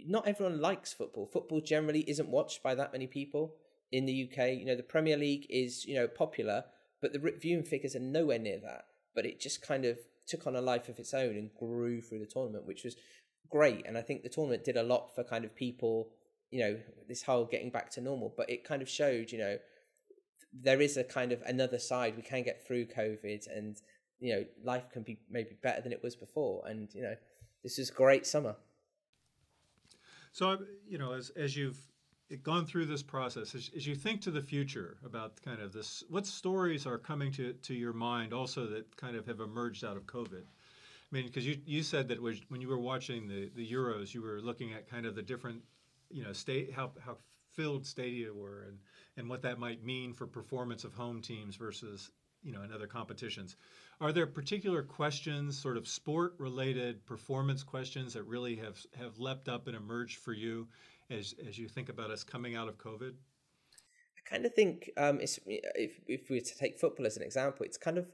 not 0.06 0.28
everyone 0.28 0.60
likes 0.60 0.94
football 0.94 1.26
football 1.26 1.62
generally 1.62 2.02
isn't 2.10 2.30
watched 2.30 2.62
by 2.62 2.76
that 2.76 2.92
many 2.92 3.08
people 3.08 3.56
in 3.92 4.06
the 4.06 4.30
UK 4.30 4.50
you 4.50 4.66
know 4.66 4.76
the 4.76 4.84
Premier 4.84 5.18
League 5.18 5.46
is 5.50 5.86
you 5.86 5.96
know 5.96 6.08
popular 6.08 6.64
but 7.02 7.14
the 7.14 7.34
viewing 7.40 7.64
figures 7.64 7.96
are 7.96 8.00
nowhere 8.00 8.40
near 8.40 8.60
that. 8.60 8.86
But 9.14 9.26
it 9.26 9.40
just 9.40 9.62
kind 9.62 9.86
of 9.86 9.98
took 10.28 10.48
on 10.48 10.56
a 10.56 10.62
life 10.62 10.90
of 10.90 11.00
its 11.00 11.14
own 11.14 11.36
and 11.36 11.54
grew 11.56 12.02
through 12.02 12.20
the 12.20 12.26
tournament, 12.26 12.66
which 12.66 12.84
was 12.84 12.96
great. 13.50 13.86
And 13.86 13.98
I 13.98 14.02
think 14.02 14.24
the 14.24 14.30
tournament 14.30 14.64
did 14.64 14.78
a 14.78 14.84
lot 14.84 15.14
for 15.16 15.24
kind 15.24 15.46
of 15.46 15.56
people, 15.56 16.10
you 16.52 16.60
know, 16.60 16.78
this 17.08 17.24
whole 17.24 17.46
getting 17.46 17.70
back 17.70 17.92
to 17.92 18.02
normal. 18.02 18.34
But 18.36 18.50
it 18.50 18.64
kind 18.64 18.82
of 18.82 18.90
showed, 18.90 19.32
you 19.32 19.38
know, 19.38 19.58
there 20.54 20.82
is 20.82 20.98
a 20.98 21.04
kind 21.04 21.32
of 21.32 21.42
another 21.44 21.80
side. 21.80 22.16
We 22.16 22.24
can 22.24 22.44
get 22.44 22.66
through 22.66 22.86
COVID, 22.88 23.48
and 23.56 23.78
you 24.20 24.36
know, 24.36 24.46
life 24.64 24.90
can 24.92 25.04
be 25.04 25.20
maybe 25.30 25.58
better 25.62 25.82
than 25.82 25.92
it 25.92 26.02
was 26.04 26.16
before. 26.16 26.64
And 26.68 26.90
you 26.94 27.04
know, 27.04 27.16
this 27.64 27.80
is 27.80 27.90
great 27.90 28.26
summer. 28.26 28.56
So 30.32 30.58
you 30.88 30.98
know, 30.98 31.14
as 31.14 31.32
as 31.36 31.56
you've 31.56 31.80
gone 32.44 32.66
through 32.66 32.86
this 32.86 33.04
process, 33.04 33.56
as, 33.56 33.72
as, 33.76 33.88
you 33.88 33.96
think 33.96 34.22
to 34.22 34.32
the 34.32 34.42
future 34.42 34.98
about 35.06 35.42
kind 35.44 35.62
of 35.62 35.72
this, 35.72 36.04
what 36.10 36.28
stories 36.28 36.86
are 36.86 36.98
coming 36.98 37.32
to, 37.32 37.54
to 37.54 37.74
your 37.74 37.94
mind 37.94 38.34
also 38.34 38.68
that 38.68 38.98
kind 38.98 39.16
of 39.16 39.26
have 39.26 39.40
emerged 39.40 39.86
out 39.86 39.96
of 39.96 40.06
COVID? 40.06 40.44
I 40.44 41.16
mean, 41.16 41.28
because 41.28 41.48
you, 41.48 41.58
you 41.66 41.84
said 41.84 42.10
that 42.10 42.22
when 42.22 42.60
you 42.60 42.68
were 42.68 42.80
watching 42.80 43.30
the, 43.30 43.50
the 43.56 43.66
Euros, 43.66 44.14
you 44.14 44.22
were 44.22 44.42
looking 44.42 44.74
at 44.74 44.90
kind 44.90 45.06
of 45.06 45.16
the 45.16 45.22
different, 45.22 45.62
you 46.10 46.24
know, 46.24 46.34
state 46.34 46.72
how, 46.74 46.92
how 47.04 47.18
filled 47.54 47.86
stadia 47.86 48.34
were 48.34 48.64
and, 48.68 48.78
and 49.18 49.30
what 49.30 49.42
that 49.42 49.60
might 49.60 49.84
mean 49.84 50.14
for 50.14 50.28
performance 50.28 50.84
of 50.84 50.94
home 50.94 51.22
teams 51.22 51.56
versus, 51.56 52.12
you 52.44 52.54
know, 52.54 52.62
in 52.62 52.72
other 52.72 52.88
competitions. 52.88 53.56
Are 54.00 54.12
there 54.12 54.28
particular 54.28 54.84
questions, 54.84 55.58
sort 55.58 55.78
of 55.78 55.88
sport 55.88 56.36
related 56.38 57.06
performance 57.06 57.64
questions 57.64 58.14
that 58.14 58.24
really 58.24 58.56
have, 58.58 58.78
have 58.98 59.18
leapt 59.18 59.50
up 59.50 59.68
and 59.68 59.76
emerged 59.76 60.18
for 60.18 60.34
you 60.34 60.68
as 61.10 61.34
as 61.48 61.58
you 61.58 61.68
think 61.68 61.90
about 61.90 62.12
us 62.12 62.24
coming 62.24 62.56
out 62.56 62.68
of 62.68 62.78
COVID? 62.78 63.14
I 63.14 64.30
kind 64.30 64.46
of 64.46 64.54
think 64.54 64.92
um, 64.98 65.20
if 65.20 65.40
if 65.48 66.30
we 66.30 66.38
were 66.38 66.42
to 66.42 66.58
take 66.58 66.78
football 66.78 67.06
as 67.06 67.18
an 67.18 67.24
example, 67.24 67.66
it's 67.66 67.78
kind 67.78 67.98
of 67.98 68.12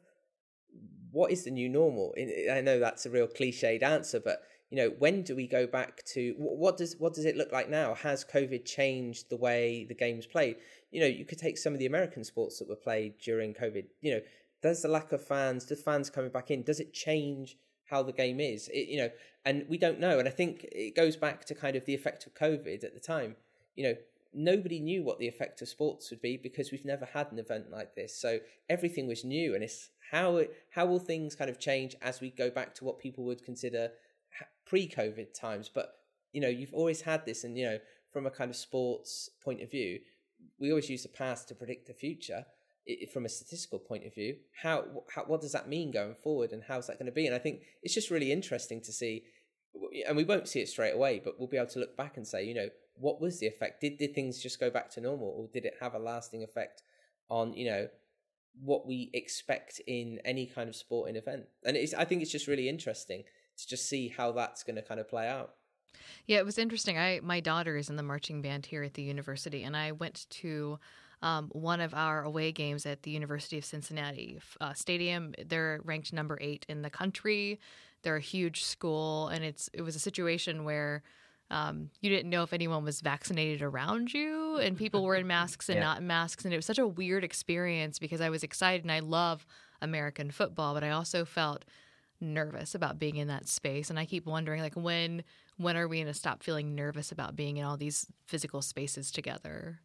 what 1.12 1.32
is 1.32 1.43
the 1.43 1.51
new 1.51 1.69
normal? 1.69 2.15
I 2.51 2.62
know 2.62 2.79
that's 2.79 3.06
a 3.06 3.10
real 3.10 3.27
cliched 3.27 3.84
answer, 3.84 4.19
but 4.19 4.41
you 4.73 4.79
know, 4.79 4.89
when 4.97 5.21
do 5.21 5.36
we 5.36 5.45
go 5.45 5.67
back 5.67 6.03
to 6.03 6.33
what 6.36 6.77
does 6.77 6.95
what 6.97 7.13
does 7.13 7.25
it 7.25 7.38
look 7.38 7.51
like 7.51 7.69
now? 7.69 7.93
Has 7.93 8.25
COVID 8.25 8.65
changed 8.65 9.29
the 9.29 9.38
way 9.38 9.86
the 9.88 9.93
game's 9.93 10.25
played? 10.25 10.55
You 10.89 11.01
know, 11.01 11.05
you 11.05 11.25
could 11.25 11.38
take 11.38 11.59
some 11.59 11.73
of 11.73 11.79
the 11.79 11.86
American 11.86 12.23
sports 12.23 12.57
that 12.57 12.67
were 12.67 12.75
played 12.75 13.19
during 13.19 13.53
COVID. 13.53 13.86
You 14.01 14.15
know, 14.15 14.21
does 14.63 14.81
the 14.81 14.88
lack 14.88 15.12
of 15.12 15.23
fans, 15.23 15.65
does 15.65 15.83
fans 15.83 16.09
coming 16.09 16.31
back 16.31 16.49
in, 16.49 16.63
does 16.63 16.79
it 16.79 16.91
change 16.91 17.55
how 17.86 18.01
the 18.01 18.12
game 18.12 18.39
is? 18.39 18.67
It, 18.69 18.88
you 18.89 18.97
know, 18.97 19.12
and 19.45 19.63
we 19.69 19.77
don't 19.77 19.99
know. 19.99 20.17
And 20.17 20.27
I 20.27 20.31
think 20.31 20.65
it 20.71 20.95
goes 20.95 21.17
back 21.17 21.45
to 21.45 21.53
kind 21.53 21.75
of 21.75 21.86
the 21.86 21.93
effect 21.93 22.25
of 22.25 22.33
COVID 22.33 22.83
at 22.83 22.95
the 22.95 22.99
time. 22.99 23.36
You 23.75 23.83
know, 23.83 23.95
nobody 24.33 24.79
knew 24.79 25.03
what 25.03 25.19
the 25.19 25.27
effect 25.27 25.62
of 25.62 25.67
sports 25.67 26.09
would 26.09 26.21
be 26.23 26.36
because 26.36 26.71
we've 26.71 26.83
never 26.83 27.05
had 27.05 27.31
an 27.31 27.38
event 27.38 27.69
like 27.69 27.93
this. 27.93 28.19
So 28.19 28.39
everything 28.67 29.05
was 29.05 29.23
new, 29.23 29.53
and 29.53 29.63
it's 29.63 29.91
how 30.09 30.45
how 30.71 30.88
will 30.88 30.97
things 30.97 31.36
kind 31.36 31.51
of 31.51 31.59
change 31.59 31.95
as 32.01 32.21
we 32.21 32.31
go 32.31 32.49
back 32.49 32.73
to 32.75 32.86
what 32.86 32.97
people 32.97 33.23
would 33.25 33.45
consider 33.45 33.91
pre-COVID 34.65 35.34
times? 35.34 35.69
But 35.73 35.93
you 36.32 36.41
know, 36.41 36.47
you've 36.47 36.73
always 36.73 37.02
had 37.02 37.26
this, 37.26 37.43
and 37.43 37.58
you 37.58 37.65
know, 37.65 37.80
from 38.12 38.26
a 38.26 38.32
kind 38.32 38.49
of 38.49 38.58
sports 38.58 39.30
point 39.43 39.62
of 39.62 39.71
view, 39.71 39.99
we 40.60 40.69
always 40.69 40.89
use 40.89 41.04
the 41.04 41.10
past 41.10 41.47
to 41.49 41.56
predict 41.56 41.88
the 41.88 41.93
future. 41.93 42.45
From 43.13 43.23
a 43.23 43.30
statistical 43.30 43.80
point 43.80 44.06
of 44.06 44.13
view 44.13 44.36
how, 44.62 44.84
how 45.15 45.23
what 45.23 45.39
does 45.39 45.54
that 45.54 45.69
mean 45.69 45.89
going 45.89 46.15
forward 46.21 46.52
and 46.52 46.62
how's 46.67 46.88
that 46.88 46.99
going 46.99 47.06
to 47.06 47.13
be? 47.13 47.26
And 47.26 47.34
i 47.34 47.39
think 47.39 47.62
it's 47.82 47.93
just 47.93 48.12
really 48.12 48.30
interesting 48.30 48.82
to 48.82 48.91
see 48.91 49.23
and 50.06 50.17
we 50.17 50.26
won't 50.26 50.49
see 50.49 50.60
it 50.60 50.67
straight 50.67 50.91
away 50.91 51.21
but 51.23 51.39
we'll 51.39 51.47
be 51.47 51.56
able 51.56 51.69
to 51.69 51.80
look 51.80 51.95
back 51.95 52.17
and 52.17 52.28
say 52.28 52.43
you 52.43 52.54
know 52.54 52.67
what 52.95 53.19
was 53.19 53.39
the 53.39 53.47
effect? 53.47 53.82
Did 53.82 53.97
did 53.97 54.13
things 54.13 54.41
just 54.41 54.60
go 54.60 54.69
back 54.69 54.89
to 54.91 55.02
normal 55.02 55.28
or 55.28 55.47
did 55.52 55.65
it 55.65 55.76
have 55.80 55.93
a 55.93 55.99
lasting 55.99 56.43
effect 56.43 56.82
on 57.30 57.54
you 57.54 57.65
know 57.65 57.88
what 58.62 58.86
we 58.86 59.10
expect 59.13 59.82
in 59.88 60.19
any 60.23 60.45
kind 60.45 60.69
of 60.69 60.76
sporting 60.76 61.15
event? 61.15 61.45
And 61.65 61.76
it's 61.76 61.93
i 61.93 62.06
think 62.06 62.21
it's 62.21 62.32
just 62.32 62.47
really 62.47 62.69
interesting 62.69 63.23
to 63.58 63.68
just 63.68 63.88
see 63.88 64.10
how 64.10 64.32
that's 64.32 64.63
going 64.63 64.76
to 64.76 64.82
kind 64.82 65.00
of 65.00 65.08
play 65.08 65.28
out 65.28 65.54
yeah 66.28 66.38
it 66.38 66.46
was 66.46 66.58
interesting 66.58 66.98
i 66.98 67.20
my 67.24 67.39
daughter 67.39 67.78
is 67.78 67.89
in 67.89 67.96
the 67.96 68.04
marching 68.04 68.42
band 68.42 68.66
here 68.66 68.84
at 68.84 68.94
the 68.94 69.04
university 69.04 69.63
and 69.63 69.76
i 69.76 69.92
went 69.92 70.26
to 70.30 70.80
um, 71.24 71.48
one 71.54 71.80
of 71.80 71.94
our 71.94 72.22
away 72.24 72.52
games 72.52 72.86
at 72.86 73.04
the 73.04 73.12
University 73.12 73.58
of 73.58 73.63
Cincinnati 73.63 74.39
uh, 74.60 74.74
Stadium. 74.74 75.34
They're 75.44 75.80
ranked 75.86 76.12
number 76.12 76.38
eight 76.42 76.66
in 76.68 76.82
the 76.82 76.89
country. 76.89 77.62
They're 78.04 78.18
a 78.18 78.22
huge 78.22 78.66
school, 78.66 79.30
and 79.30 79.44
it's 79.44 79.70
it 79.72 79.82
was 79.82 79.96
a 79.96 80.00
situation 80.00 80.66
where 80.66 81.02
um, 81.50 81.89
you 82.02 82.10
didn't 82.10 82.30
know 82.30 82.44
if 82.44 82.52
anyone 82.52 82.84
was 82.84 83.00
vaccinated 83.00 83.62
around 83.62 84.13
you, 84.13 84.58
and 84.58 84.78
people 84.78 85.04
were 85.04 85.16
in 85.16 85.26
masks 85.36 85.70
and 85.70 85.78
yeah. 85.78 85.84
not 85.84 86.00
in 86.00 86.08
masks, 86.08 86.44
and 86.44 86.54
it 86.54 86.58
was 86.58 86.66
such 86.66 86.80
a 86.80 86.86
weird 86.86 87.24
experience 87.24 88.00
because 88.00 88.20
I 88.20 88.30
was 88.30 88.44
excited 88.44 88.84
and 88.84 88.92
I 88.92 89.00
love 89.00 89.46
American 89.82 90.30
football, 90.30 90.74
but 90.74 90.84
I 90.84 90.89
also 90.89 91.24
felt 91.24 91.63
nervous 92.23 92.75
about 92.75 92.99
being 92.99 93.17
in 93.17 93.27
that 93.27 93.47
space, 93.47 93.89
and 93.89 93.99
I 93.99 94.05
keep 94.05 94.25
wondering 94.25 94.62
like 94.62 94.75
when 94.75 95.23
when 95.57 95.77
are 95.77 95.88
we 95.88 95.97
going 95.97 96.07
to 96.07 96.13
stop 96.13 96.43
feeling 96.43 96.75
nervous 96.75 97.12
about 97.12 97.36
being 97.36 97.57
in 97.57 97.65
all 97.65 97.77
these 97.77 98.07
physical 98.25 98.62
spaces 98.62 99.12
together? 99.12 99.79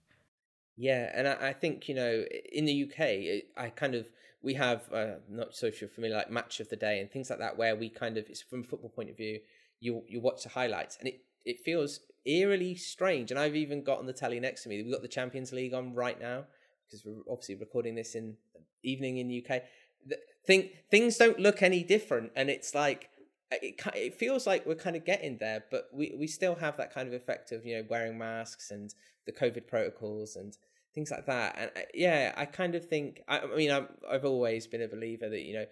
Yeah, 0.77 1.11
and 1.13 1.27
I, 1.29 1.49
I, 1.49 1.53
think 1.53 1.89
you 1.89 1.95
know 1.95 2.25
in 2.53 2.65
the 2.65 2.85
UK, 2.85 3.45
I 3.57 3.71
kind 3.71 3.95
of 3.95 4.09
we 4.43 4.55
have 4.55 4.91
uh, 4.93 5.17
not 5.29 5.55
so 5.55 5.71
sure 5.71 5.89
familiar 5.89 6.17
like 6.17 6.31
match 6.31 6.61
of 6.61 6.69
the 6.69 6.77
day 6.77 7.01
and 7.01 7.11
things 7.11 7.31
like 7.31 7.41
that, 7.41 7.59
where 7.59 7.75
we 7.75 7.91
kind 7.91 8.17
of 8.17 8.29
it's 8.29 8.43
from 8.43 8.61
a 8.61 8.65
football 8.65 8.91
point 8.91 9.11
of 9.11 9.17
view. 9.17 9.41
You 9.81 10.05
you 10.09 10.21
watch 10.21 10.45
the 10.45 10.51
highlights, 10.51 10.97
and 10.99 11.09
it 11.09 11.23
it 11.45 11.59
feels 11.59 12.01
eerily 12.25 12.75
strange. 12.75 13.31
And 13.31 13.41
I've 13.41 13.57
even 13.57 13.83
got 13.83 13.99
on 13.99 14.07
the 14.07 14.13
telly 14.13 14.39
next 14.39 14.63
to 14.63 14.69
me. 14.69 14.83
We've 14.83 14.93
got 14.93 15.03
the 15.03 15.09
Champions 15.09 15.53
League 15.53 15.75
on 15.75 15.95
right 15.95 16.21
now 16.21 16.45
because 16.87 17.05
we're 17.05 17.23
obviously 17.29 17.57
recording 17.57 17.95
this 17.95 18.15
in 18.15 18.37
evening 18.83 19.19
in 19.19 19.29
the 19.29 19.45
UK. 19.45 19.63
The, 20.07 20.19
thing 20.49 20.71
things 20.91 21.17
don't 21.19 21.39
look 21.39 21.63
any 21.63 21.85
different, 21.85 22.33
and 22.35 22.51
it's 22.51 22.75
like 22.75 23.11
it 23.53 23.81
it 23.95 24.15
feels 24.15 24.47
like 24.47 24.67
we're 24.67 24.75
kind 24.75 24.97
of 24.97 25.05
getting 25.05 25.37
there, 25.39 25.65
but 25.71 25.89
we 25.93 26.15
we 26.19 26.27
still 26.27 26.57
have 26.57 26.77
that 26.79 26.93
kind 26.93 27.07
of 27.07 27.15
effect 27.15 27.53
of 27.53 27.65
you 27.65 27.77
know 27.77 27.85
wearing 27.89 28.19
masks 28.19 28.73
and 28.73 28.95
the 29.27 29.33
COVID 29.33 29.69
protocols 29.69 30.35
and 30.37 30.57
things 30.95 31.11
like 31.11 31.27
that. 31.27 31.55
And 31.59 31.71
uh, 31.77 31.87
yeah, 31.95 32.33
I 32.37 32.47
kind 32.47 32.75
of 32.75 32.87
think. 32.87 33.21
I, 33.29 33.41
I 33.41 33.57
mean, 33.57 33.71
I'm, 33.71 33.89
I've 34.11 34.25
always 34.25 34.67
been 34.67 34.83
a 34.83 34.89
believer 34.89 35.29
that 35.29 35.43
you 35.43 35.55
know 35.55 35.67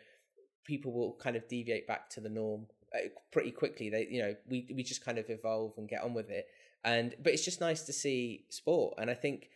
people 0.65 0.93
will 0.93 1.15
kind 1.15 1.37
of 1.37 1.49
deviate 1.49 1.87
back 1.87 2.11
to 2.11 2.21
the 2.21 2.29
norm 2.29 2.67
uh, 2.95 3.09
pretty 3.33 3.53
quickly. 3.53 3.89
They, 3.89 4.07
you 4.11 4.23
know, 4.23 4.35
we 4.49 4.69
we 4.75 4.83
just 4.83 5.05
kind 5.05 5.19
of 5.19 5.31
evolve 5.31 5.73
and 5.79 5.89
get 5.89 6.03
on 6.03 6.13
with 6.13 6.31
it. 6.31 6.47
And 6.85 7.15
but 7.23 7.33
it's 7.33 7.45
just 7.45 7.61
nice 7.61 7.83
to 7.85 7.93
see 7.93 8.45
sport, 8.51 8.95
and 8.99 9.11
I 9.11 9.15
think 9.15 9.49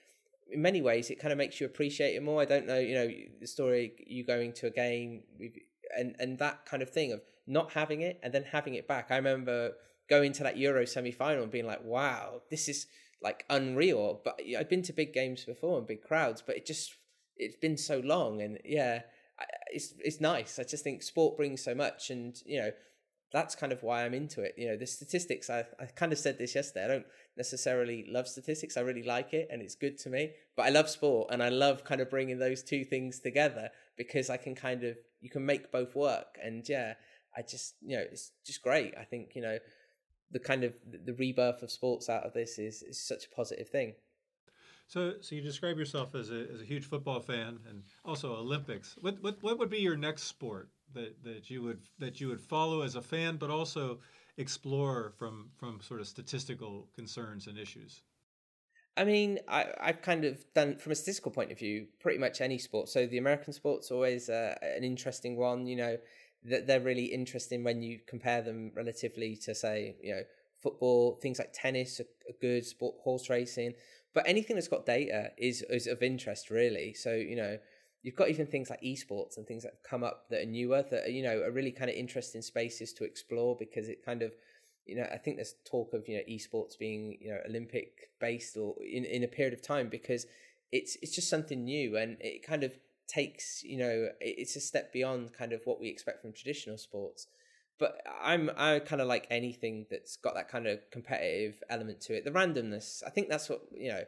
in 0.52 0.62
many 0.62 0.82
ways 0.82 1.10
it 1.10 1.20
kind 1.20 1.32
of 1.32 1.38
makes 1.38 1.60
you 1.60 1.66
appreciate 1.66 2.14
it 2.14 2.22
more. 2.22 2.40
I 2.40 2.44
don't 2.44 2.66
know, 2.66 2.78
you 2.78 2.94
know, 2.94 3.08
the 3.40 3.46
story 3.46 3.92
you 4.06 4.24
going 4.24 4.52
to 4.54 4.66
a 4.66 4.70
game 4.70 5.22
and 5.96 6.14
and 6.18 6.38
that 6.38 6.66
kind 6.66 6.82
of 6.82 6.90
thing 6.90 7.12
of 7.12 7.20
not 7.46 7.72
having 7.72 8.02
it 8.02 8.20
and 8.22 8.32
then 8.32 8.44
having 8.44 8.74
it 8.74 8.86
back. 8.86 9.08
I 9.10 9.16
remember 9.16 9.72
going 10.08 10.32
to 10.32 10.42
that 10.42 10.56
Euro 10.58 10.84
semi 10.86 11.12
final 11.12 11.42
and 11.42 11.52
being 11.52 11.66
like, 11.66 11.84
wow, 11.84 12.42
this 12.50 12.68
is 12.68 12.86
like 13.22 13.44
unreal. 13.50 14.20
But 14.24 14.40
I've 14.58 14.68
been 14.68 14.82
to 14.82 14.92
big 14.92 15.12
games 15.12 15.44
before 15.44 15.78
and 15.78 15.86
big 15.86 16.02
crowds, 16.02 16.42
but 16.44 16.56
it 16.56 16.66
just 16.66 16.96
it's 17.36 17.56
been 17.56 17.76
so 17.76 18.00
long, 18.00 18.42
and 18.42 18.58
yeah, 18.64 19.02
it's 19.72 19.94
it's 20.04 20.20
nice. 20.20 20.58
I 20.58 20.64
just 20.64 20.84
think 20.84 21.02
sport 21.02 21.36
brings 21.36 21.62
so 21.62 21.74
much, 21.74 22.10
and 22.10 22.36
you 22.44 22.60
know 22.60 22.70
that's 23.32 23.54
kind 23.54 23.72
of 23.72 23.82
why 23.82 24.04
I'm 24.04 24.14
into 24.14 24.42
it. 24.42 24.54
You 24.56 24.68
know, 24.68 24.76
the 24.76 24.86
statistics. 24.86 25.48
I 25.50 25.64
I 25.78 25.86
kind 25.86 26.12
of 26.12 26.18
said 26.18 26.38
this 26.38 26.54
yesterday. 26.54 26.84
I 26.84 26.88
don't 26.88 27.06
necessarily 27.36 28.06
love 28.08 28.28
statistics. 28.28 28.76
I 28.76 28.80
really 28.80 29.02
like 29.02 29.32
it, 29.34 29.48
and 29.50 29.62
it's 29.62 29.74
good 29.74 29.98
to 29.98 30.10
me. 30.10 30.32
But 30.56 30.66
I 30.66 30.70
love 30.70 30.88
sport, 30.88 31.28
and 31.32 31.42
I 31.42 31.48
love 31.48 31.84
kind 31.84 32.00
of 32.00 32.10
bringing 32.10 32.38
those 32.38 32.62
two 32.62 32.84
things 32.84 33.20
together 33.20 33.70
because 33.96 34.30
I 34.30 34.36
can 34.36 34.54
kind 34.54 34.84
of 34.84 34.96
you 35.20 35.30
can 35.30 35.44
make 35.44 35.72
both 35.72 35.94
work, 35.94 36.38
and 36.42 36.68
yeah. 36.68 36.94
I 37.36 37.42
just, 37.42 37.76
you 37.80 37.96
know, 37.96 38.02
it's 38.10 38.32
just 38.44 38.60
great. 38.60 38.92
I 39.00 39.04
think, 39.04 39.36
you 39.36 39.40
know, 39.42 39.58
the 40.32 40.40
kind 40.40 40.64
of 40.64 40.74
the 41.06 41.14
rebirth 41.14 41.62
of 41.62 41.70
sports 41.70 42.08
out 42.08 42.24
of 42.24 42.32
this 42.32 42.58
is, 42.58 42.82
is 42.82 43.00
such 43.00 43.26
a 43.26 43.36
positive 43.36 43.68
thing. 43.68 43.94
So, 44.88 45.14
so 45.20 45.36
you 45.36 45.40
describe 45.40 45.78
yourself 45.78 46.16
as 46.16 46.32
a, 46.32 46.46
as 46.52 46.60
a 46.60 46.64
huge 46.64 46.86
football 46.86 47.20
fan 47.20 47.60
and 47.68 47.84
also 48.04 48.34
Olympics. 48.34 48.96
What, 49.00 49.22
what, 49.22 49.40
what 49.42 49.60
would 49.60 49.70
be 49.70 49.78
your 49.78 49.96
next 49.96 50.24
sport 50.24 50.70
that, 50.94 51.22
that 51.24 51.50
you 51.50 51.62
would 51.62 51.80
that 51.98 52.20
you 52.20 52.28
would 52.28 52.40
follow 52.40 52.82
as 52.82 52.96
a 52.96 53.02
fan, 53.02 53.36
but 53.36 53.50
also 53.50 53.98
explore 54.36 55.12
from 55.18 55.50
from 55.56 55.80
sort 55.80 56.00
of 56.00 56.08
statistical 56.08 56.88
concerns 56.94 57.46
and 57.46 57.58
issues? 57.58 58.02
I 58.96 59.04
mean, 59.04 59.38
I, 59.48 59.66
I've 59.80 60.02
kind 60.02 60.24
of 60.24 60.44
done 60.52 60.76
from 60.76 60.92
a 60.92 60.94
statistical 60.94 61.30
point 61.30 61.52
of 61.52 61.58
view 61.58 61.86
pretty 62.00 62.18
much 62.18 62.40
any 62.40 62.58
sport. 62.58 62.88
So 62.88 63.06
the 63.06 63.18
American 63.18 63.52
sport's 63.52 63.90
always 63.90 64.28
uh, 64.28 64.56
an 64.62 64.84
interesting 64.84 65.36
one. 65.36 65.66
You 65.66 65.76
know, 65.76 65.96
that 66.44 66.66
they're 66.66 66.80
really 66.80 67.06
interesting 67.06 67.64
when 67.64 67.82
you 67.82 68.00
compare 68.06 68.42
them 68.42 68.72
relatively 68.74 69.36
to 69.36 69.54
say 69.54 69.96
you 70.02 70.14
know 70.14 70.22
football 70.58 71.18
things 71.22 71.38
like 71.38 71.52
tennis 71.52 72.00
are, 72.00 72.04
good 72.40 72.64
sport 72.64 72.94
horse 73.02 73.28
racing 73.28 73.74
but 74.14 74.26
anything 74.26 74.56
that's 74.56 74.68
got 74.68 74.86
data 74.86 75.30
is 75.36 75.62
is 75.68 75.86
of 75.86 76.02
interest 76.02 76.50
really 76.50 76.94
so 76.94 77.12
you 77.12 77.36
know 77.36 77.58
you've 78.02 78.16
got 78.16 78.28
even 78.28 78.46
things 78.46 78.70
like 78.70 78.80
esports 78.82 79.36
and 79.36 79.46
things 79.46 79.62
that 79.62 79.72
have 79.72 79.82
come 79.82 80.02
up 80.02 80.28
that 80.30 80.42
are 80.42 80.46
newer 80.46 80.82
that 80.90 81.04
are, 81.04 81.10
you 81.10 81.22
know 81.22 81.40
are 81.42 81.50
really 81.50 81.72
kind 81.72 81.90
of 81.90 81.96
interesting 81.96 82.42
spaces 82.42 82.92
to 82.92 83.04
explore 83.04 83.56
because 83.58 83.88
it 83.88 84.04
kind 84.04 84.22
of 84.22 84.32
you 84.86 84.96
know 84.96 85.06
i 85.12 85.18
think 85.18 85.36
there's 85.36 85.54
talk 85.64 85.92
of 85.92 86.08
you 86.08 86.16
know 86.16 86.22
esports 86.28 86.78
being 86.78 87.16
you 87.20 87.30
know 87.30 87.38
olympic 87.48 88.10
based 88.20 88.56
or 88.56 88.74
in, 88.82 89.04
in 89.04 89.24
a 89.24 89.28
period 89.28 89.52
of 89.52 89.62
time 89.62 89.88
because 89.88 90.26
it's 90.72 90.96
it's 91.02 91.14
just 91.14 91.28
something 91.28 91.64
new 91.64 91.96
and 91.96 92.16
it 92.20 92.46
kind 92.46 92.64
of 92.64 92.72
takes 93.10 93.62
you 93.64 93.76
know 93.76 94.08
it's 94.20 94.54
a 94.56 94.60
step 94.60 94.92
beyond 94.92 95.32
kind 95.32 95.52
of 95.52 95.60
what 95.64 95.80
we 95.80 95.88
expect 95.88 96.22
from 96.22 96.32
traditional 96.32 96.78
sports. 96.78 97.26
But 97.78 98.00
i'm 98.22 98.50
i 98.56 98.78
kind 98.78 99.00
of 99.00 99.08
like 99.08 99.26
anything 99.30 99.86
that's 99.90 100.16
got 100.16 100.34
that 100.34 100.48
kind 100.48 100.66
of 100.66 100.78
competitive 100.90 101.62
element 101.68 102.00
to 102.02 102.14
it. 102.14 102.24
The 102.24 102.30
randomness 102.30 103.02
i 103.06 103.10
think 103.10 103.28
that's 103.28 103.48
what 103.48 103.62
you 103.76 103.88
know 103.88 104.02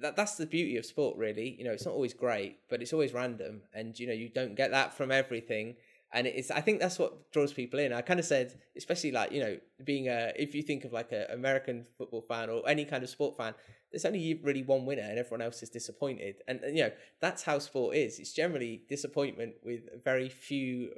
that 0.00 0.16
that's 0.16 0.36
the 0.36 0.46
beauty 0.46 0.76
of 0.76 0.86
sport 0.86 1.16
really. 1.16 1.56
You 1.58 1.64
know 1.64 1.72
it's 1.72 1.86
not 1.86 1.94
always 1.94 2.14
great 2.14 2.58
but 2.68 2.82
it's 2.82 2.92
always 2.92 3.12
random 3.12 3.62
and 3.74 3.98
you 3.98 4.06
know 4.06 4.12
you 4.12 4.28
don't 4.28 4.54
get 4.54 4.70
that 4.70 4.94
from 4.94 5.10
everything. 5.10 5.76
And 6.12 6.26
it's 6.26 6.50
i 6.50 6.60
think 6.60 6.80
that's 6.80 6.98
what 6.98 7.30
draws 7.32 7.52
people 7.52 7.78
in. 7.78 7.92
I 7.92 8.02
kind 8.02 8.18
of 8.18 8.26
said 8.26 8.58
especially 8.76 9.12
like 9.12 9.32
you 9.32 9.40
know 9.40 9.58
being 9.84 10.08
a 10.08 10.32
if 10.36 10.54
you 10.54 10.62
think 10.62 10.84
of 10.84 10.92
like 10.92 11.12
an 11.12 11.26
american 11.30 11.86
football 11.96 12.22
fan 12.22 12.50
or 12.50 12.68
any 12.68 12.84
kind 12.84 13.04
of 13.04 13.10
sport 13.10 13.36
fan 13.36 13.54
there's 13.90 14.04
only 14.04 14.40
really 14.42 14.62
one 14.62 14.86
winner 14.86 15.02
and 15.02 15.18
everyone 15.18 15.42
else 15.42 15.62
is 15.62 15.70
disappointed. 15.70 16.36
And, 16.46 16.60
and 16.62 16.76
you 16.76 16.84
know 16.84 16.92
that's 17.20 17.42
how 17.42 17.58
sport 17.58 17.96
is. 17.96 18.18
It's 18.18 18.32
generally 18.32 18.82
disappointment 18.88 19.54
with 19.64 20.02
very 20.02 20.28
few 20.28 20.90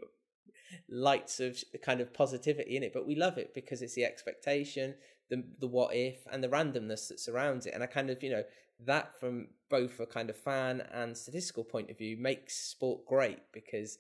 lights 0.88 1.41
of 1.41 1.62
kind 1.83 2.01
of 2.01 2.15
positivity 2.15 2.77
in 2.77 2.83
it 2.83 2.95
but 2.95 3.07
we 3.07 3.15
love 3.15 3.37
it 3.37 3.53
because 3.53 3.83
it's 3.83 3.95
the 3.95 4.07
expectation 4.07 4.95
the 5.29 5.45
the 5.61 5.67
what 5.67 5.95
if 5.95 6.27
and 6.33 6.43
the 6.43 6.49
randomness 6.49 7.09
that 7.09 7.21
surrounds 7.21 7.67
it. 7.67 7.75
And 7.75 7.83
i 7.83 7.87
kind 7.87 8.09
of 8.11 8.23
you 8.23 8.31
know 8.31 8.43
that 8.87 9.18
from 9.18 9.49
both 9.71 10.01
a 10.01 10.07
kind 10.07 10.31
of 10.31 10.37
fan 10.37 10.83
and 10.92 11.16
statistical 11.16 11.64
point 11.64 11.90
of 11.90 11.99
view 11.99 12.16
makes 12.16 12.57
sport 12.57 13.07
great 13.07 13.40
because 13.53 13.99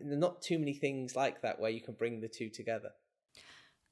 there 0.00 0.16
are 0.16 0.20
not 0.20 0.42
too 0.42 0.58
many 0.58 0.74
things 0.74 1.14
like 1.14 1.42
that 1.42 1.60
where 1.60 1.70
you 1.70 1.80
can 1.80 1.94
bring 1.94 2.20
the 2.20 2.28
two 2.28 2.48
together 2.48 2.90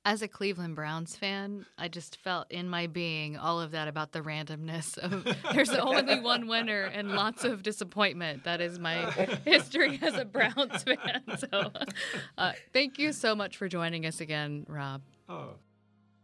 as 0.05 0.21
a 0.21 0.29
Cleveland 0.29 0.77
Browns 0.77 1.17
fan, 1.17 1.65
I 1.79 1.89
just 1.89 2.17
felt 2.19 2.51
in 2.51 2.69
my 2.69 2.87
being 2.87 3.37
all 3.39 3.61
of 3.61 3.71
that 3.71 3.89
about 3.89 4.13
the 4.13 4.21
randomness 4.21 4.99
of 4.99 5.27
there's 5.53 5.71
only 5.71 6.21
one 6.21 6.47
winner 6.47 6.83
and 6.83 7.13
lots 7.13 7.45
of 7.45 7.63
disappointment. 7.63 8.45
That 8.45 8.61
is 8.61 8.79
my 8.79 9.11
history 9.45 9.99
as 10.03 10.15
a 10.15 10.25
Browns 10.25 10.83
fan. 10.85 11.23
So, 11.39 11.73
uh, 12.37 12.53
thank 12.73 12.99
you 12.99 13.13
so 13.13 13.35
much 13.35 13.57
for 13.57 13.69
joining 13.69 14.05
us 14.05 14.21
again, 14.21 14.67
Rob. 14.69 15.01
Oh, 15.29 15.55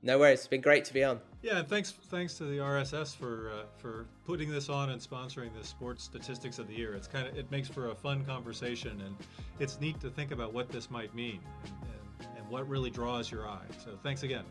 no 0.02 0.18
worries. 0.18 0.40
It's 0.40 0.48
been 0.48 0.60
great 0.60 0.84
to 0.86 0.94
be 0.94 1.04
on. 1.04 1.20
Yeah, 1.42 1.58
and 1.58 1.68
thanks 1.68 1.92
thanks 1.92 2.34
to 2.34 2.44
the 2.44 2.58
RSS 2.58 3.16
for 3.16 3.50
uh, 3.50 3.62
for 3.76 4.06
putting 4.26 4.50
this 4.50 4.68
on 4.68 4.90
and 4.90 5.00
sponsoring 5.00 5.50
the 5.58 5.64
sports 5.64 6.04
statistics 6.04 6.58
of 6.58 6.68
the 6.68 6.74
year. 6.74 6.94
It's 6.94 7.06
kind 7.06 7.26
of 7.26 7.36
it 7.36 7.50
makes 7.50 7.68
for 7.68 7.90
a 7.90 7.94
fun 7.94 8.24
conversation, 8.24 9.00
and 9.04 9.16
it's 9.58 9.80
neat 9.80 10.00
to 10.00 10.10
think 10.10 10.32
about 10.32 10.52
what 10.52 10.68
this 10.68 10.90
might 10.90 11.14
mean. 11.14 11.40
And, 11.64 12.28
and 12.36 12.48
what 12.50 12.68
really 12.68 12.90
draws 12.90 13.30
your 13.30 13.48
eye. 13.48 13.64
So 13.82 13.92
thanks 14.02 14.22
again. 14.22 14.44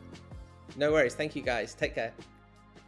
No 0.75 0.91
worries. 0.91 1.15
Thank 1.15 1.35
you 1.35 1.41
guys. 1.41 1.73
Take 1.73 1.95
care. 1.95 2.13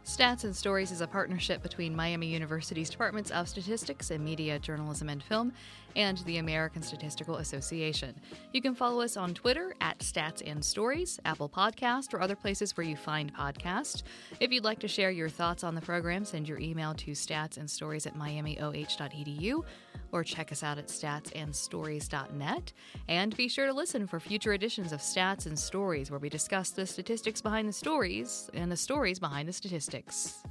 Stats 0.04 0.42
and 0.42 0.54
Stories 0.54 0.90
is 0.90 1.00
a 1.00 1.06
partnership 1.06 1.62
between 1.62 1.94
Miami 1.94 2.26
University's 2.26 2.90
Departments 2.90 3.30
of 3.30 3.48
Statistics 3.48 4.10
and 4.10 4.24
Media, 4.24 4.58
Journalism, 4.58 5.08
and 5.08 5.22
Film 5.22 5.52
and 5.96 6.18
the 6.18 6.38
American 6.38 6.82
Statistical 6.82 7.36
Association. 7.36 8.14
You 8.52 8.62
can 8.62 8.74
follow 8.74 9.00
us 9.02 9.16
on 9.16 9.34
Twitter 9.34 9.74
at 9.80 9.98
Stats 10.00 10.42
and 10.44 10.64
Stories, 10.64 11.18
Apple 11.24 11.48
Podcast, 11.48 12.14
or 12.14 12.20
other 12.20 12.36
places 12.36 12.76
where 12.76 12.86
you 12.86 12.96
find 12.96 13.34
podcasts. 13.34 14.02
If 14.40 14.52
you'd 14.52 14.64
like 14.64 14.78
to 14.80 14.88
share 14.88 15.10
your 15.10 15.28
thoughts 15.28 15.64
on 15.64 15.74
the 15.74 15.80
program, 15.80 16.24
send 16.24 16.48
your 16.48 16.58
email 16.58 16.94
to 16.94 17.12
statsandstories 17.12 18.06
at 18.06 18.16
miamioh.edu 18.16 19.64
or 20.12 20.22
check 20.22 20.52
us 20.52 20.62
out 20.62 20.78
at 20.78 20.88
statsandstories.net. 20.88 22.72
And 23.08 23.36
be 23.36 23.48
sure 23.48 23.66
to 23.66 23.72
listen 23.72 24.06
for 24.06 24.20
future 24.20 24.52
editions 24.52 24.92
of 24.92 25.00
Stats 25.00 25.46
and 25.46 25.58
Stories, 25.58 26.10
where 26.10 26.20
we 26.20 26.28
discuss 26.28 26.70
the 26.70 26.86
statistics 26.86 27.40
behind 27.40 27.68
the 27.68 27.72
stories 27.72 28.50
and 28.54 28.70
the 28.70 28.76
stories 28.76 29.18
behind 29.18 29.48
the 29.48 29.52
statistics. 29.52 30.42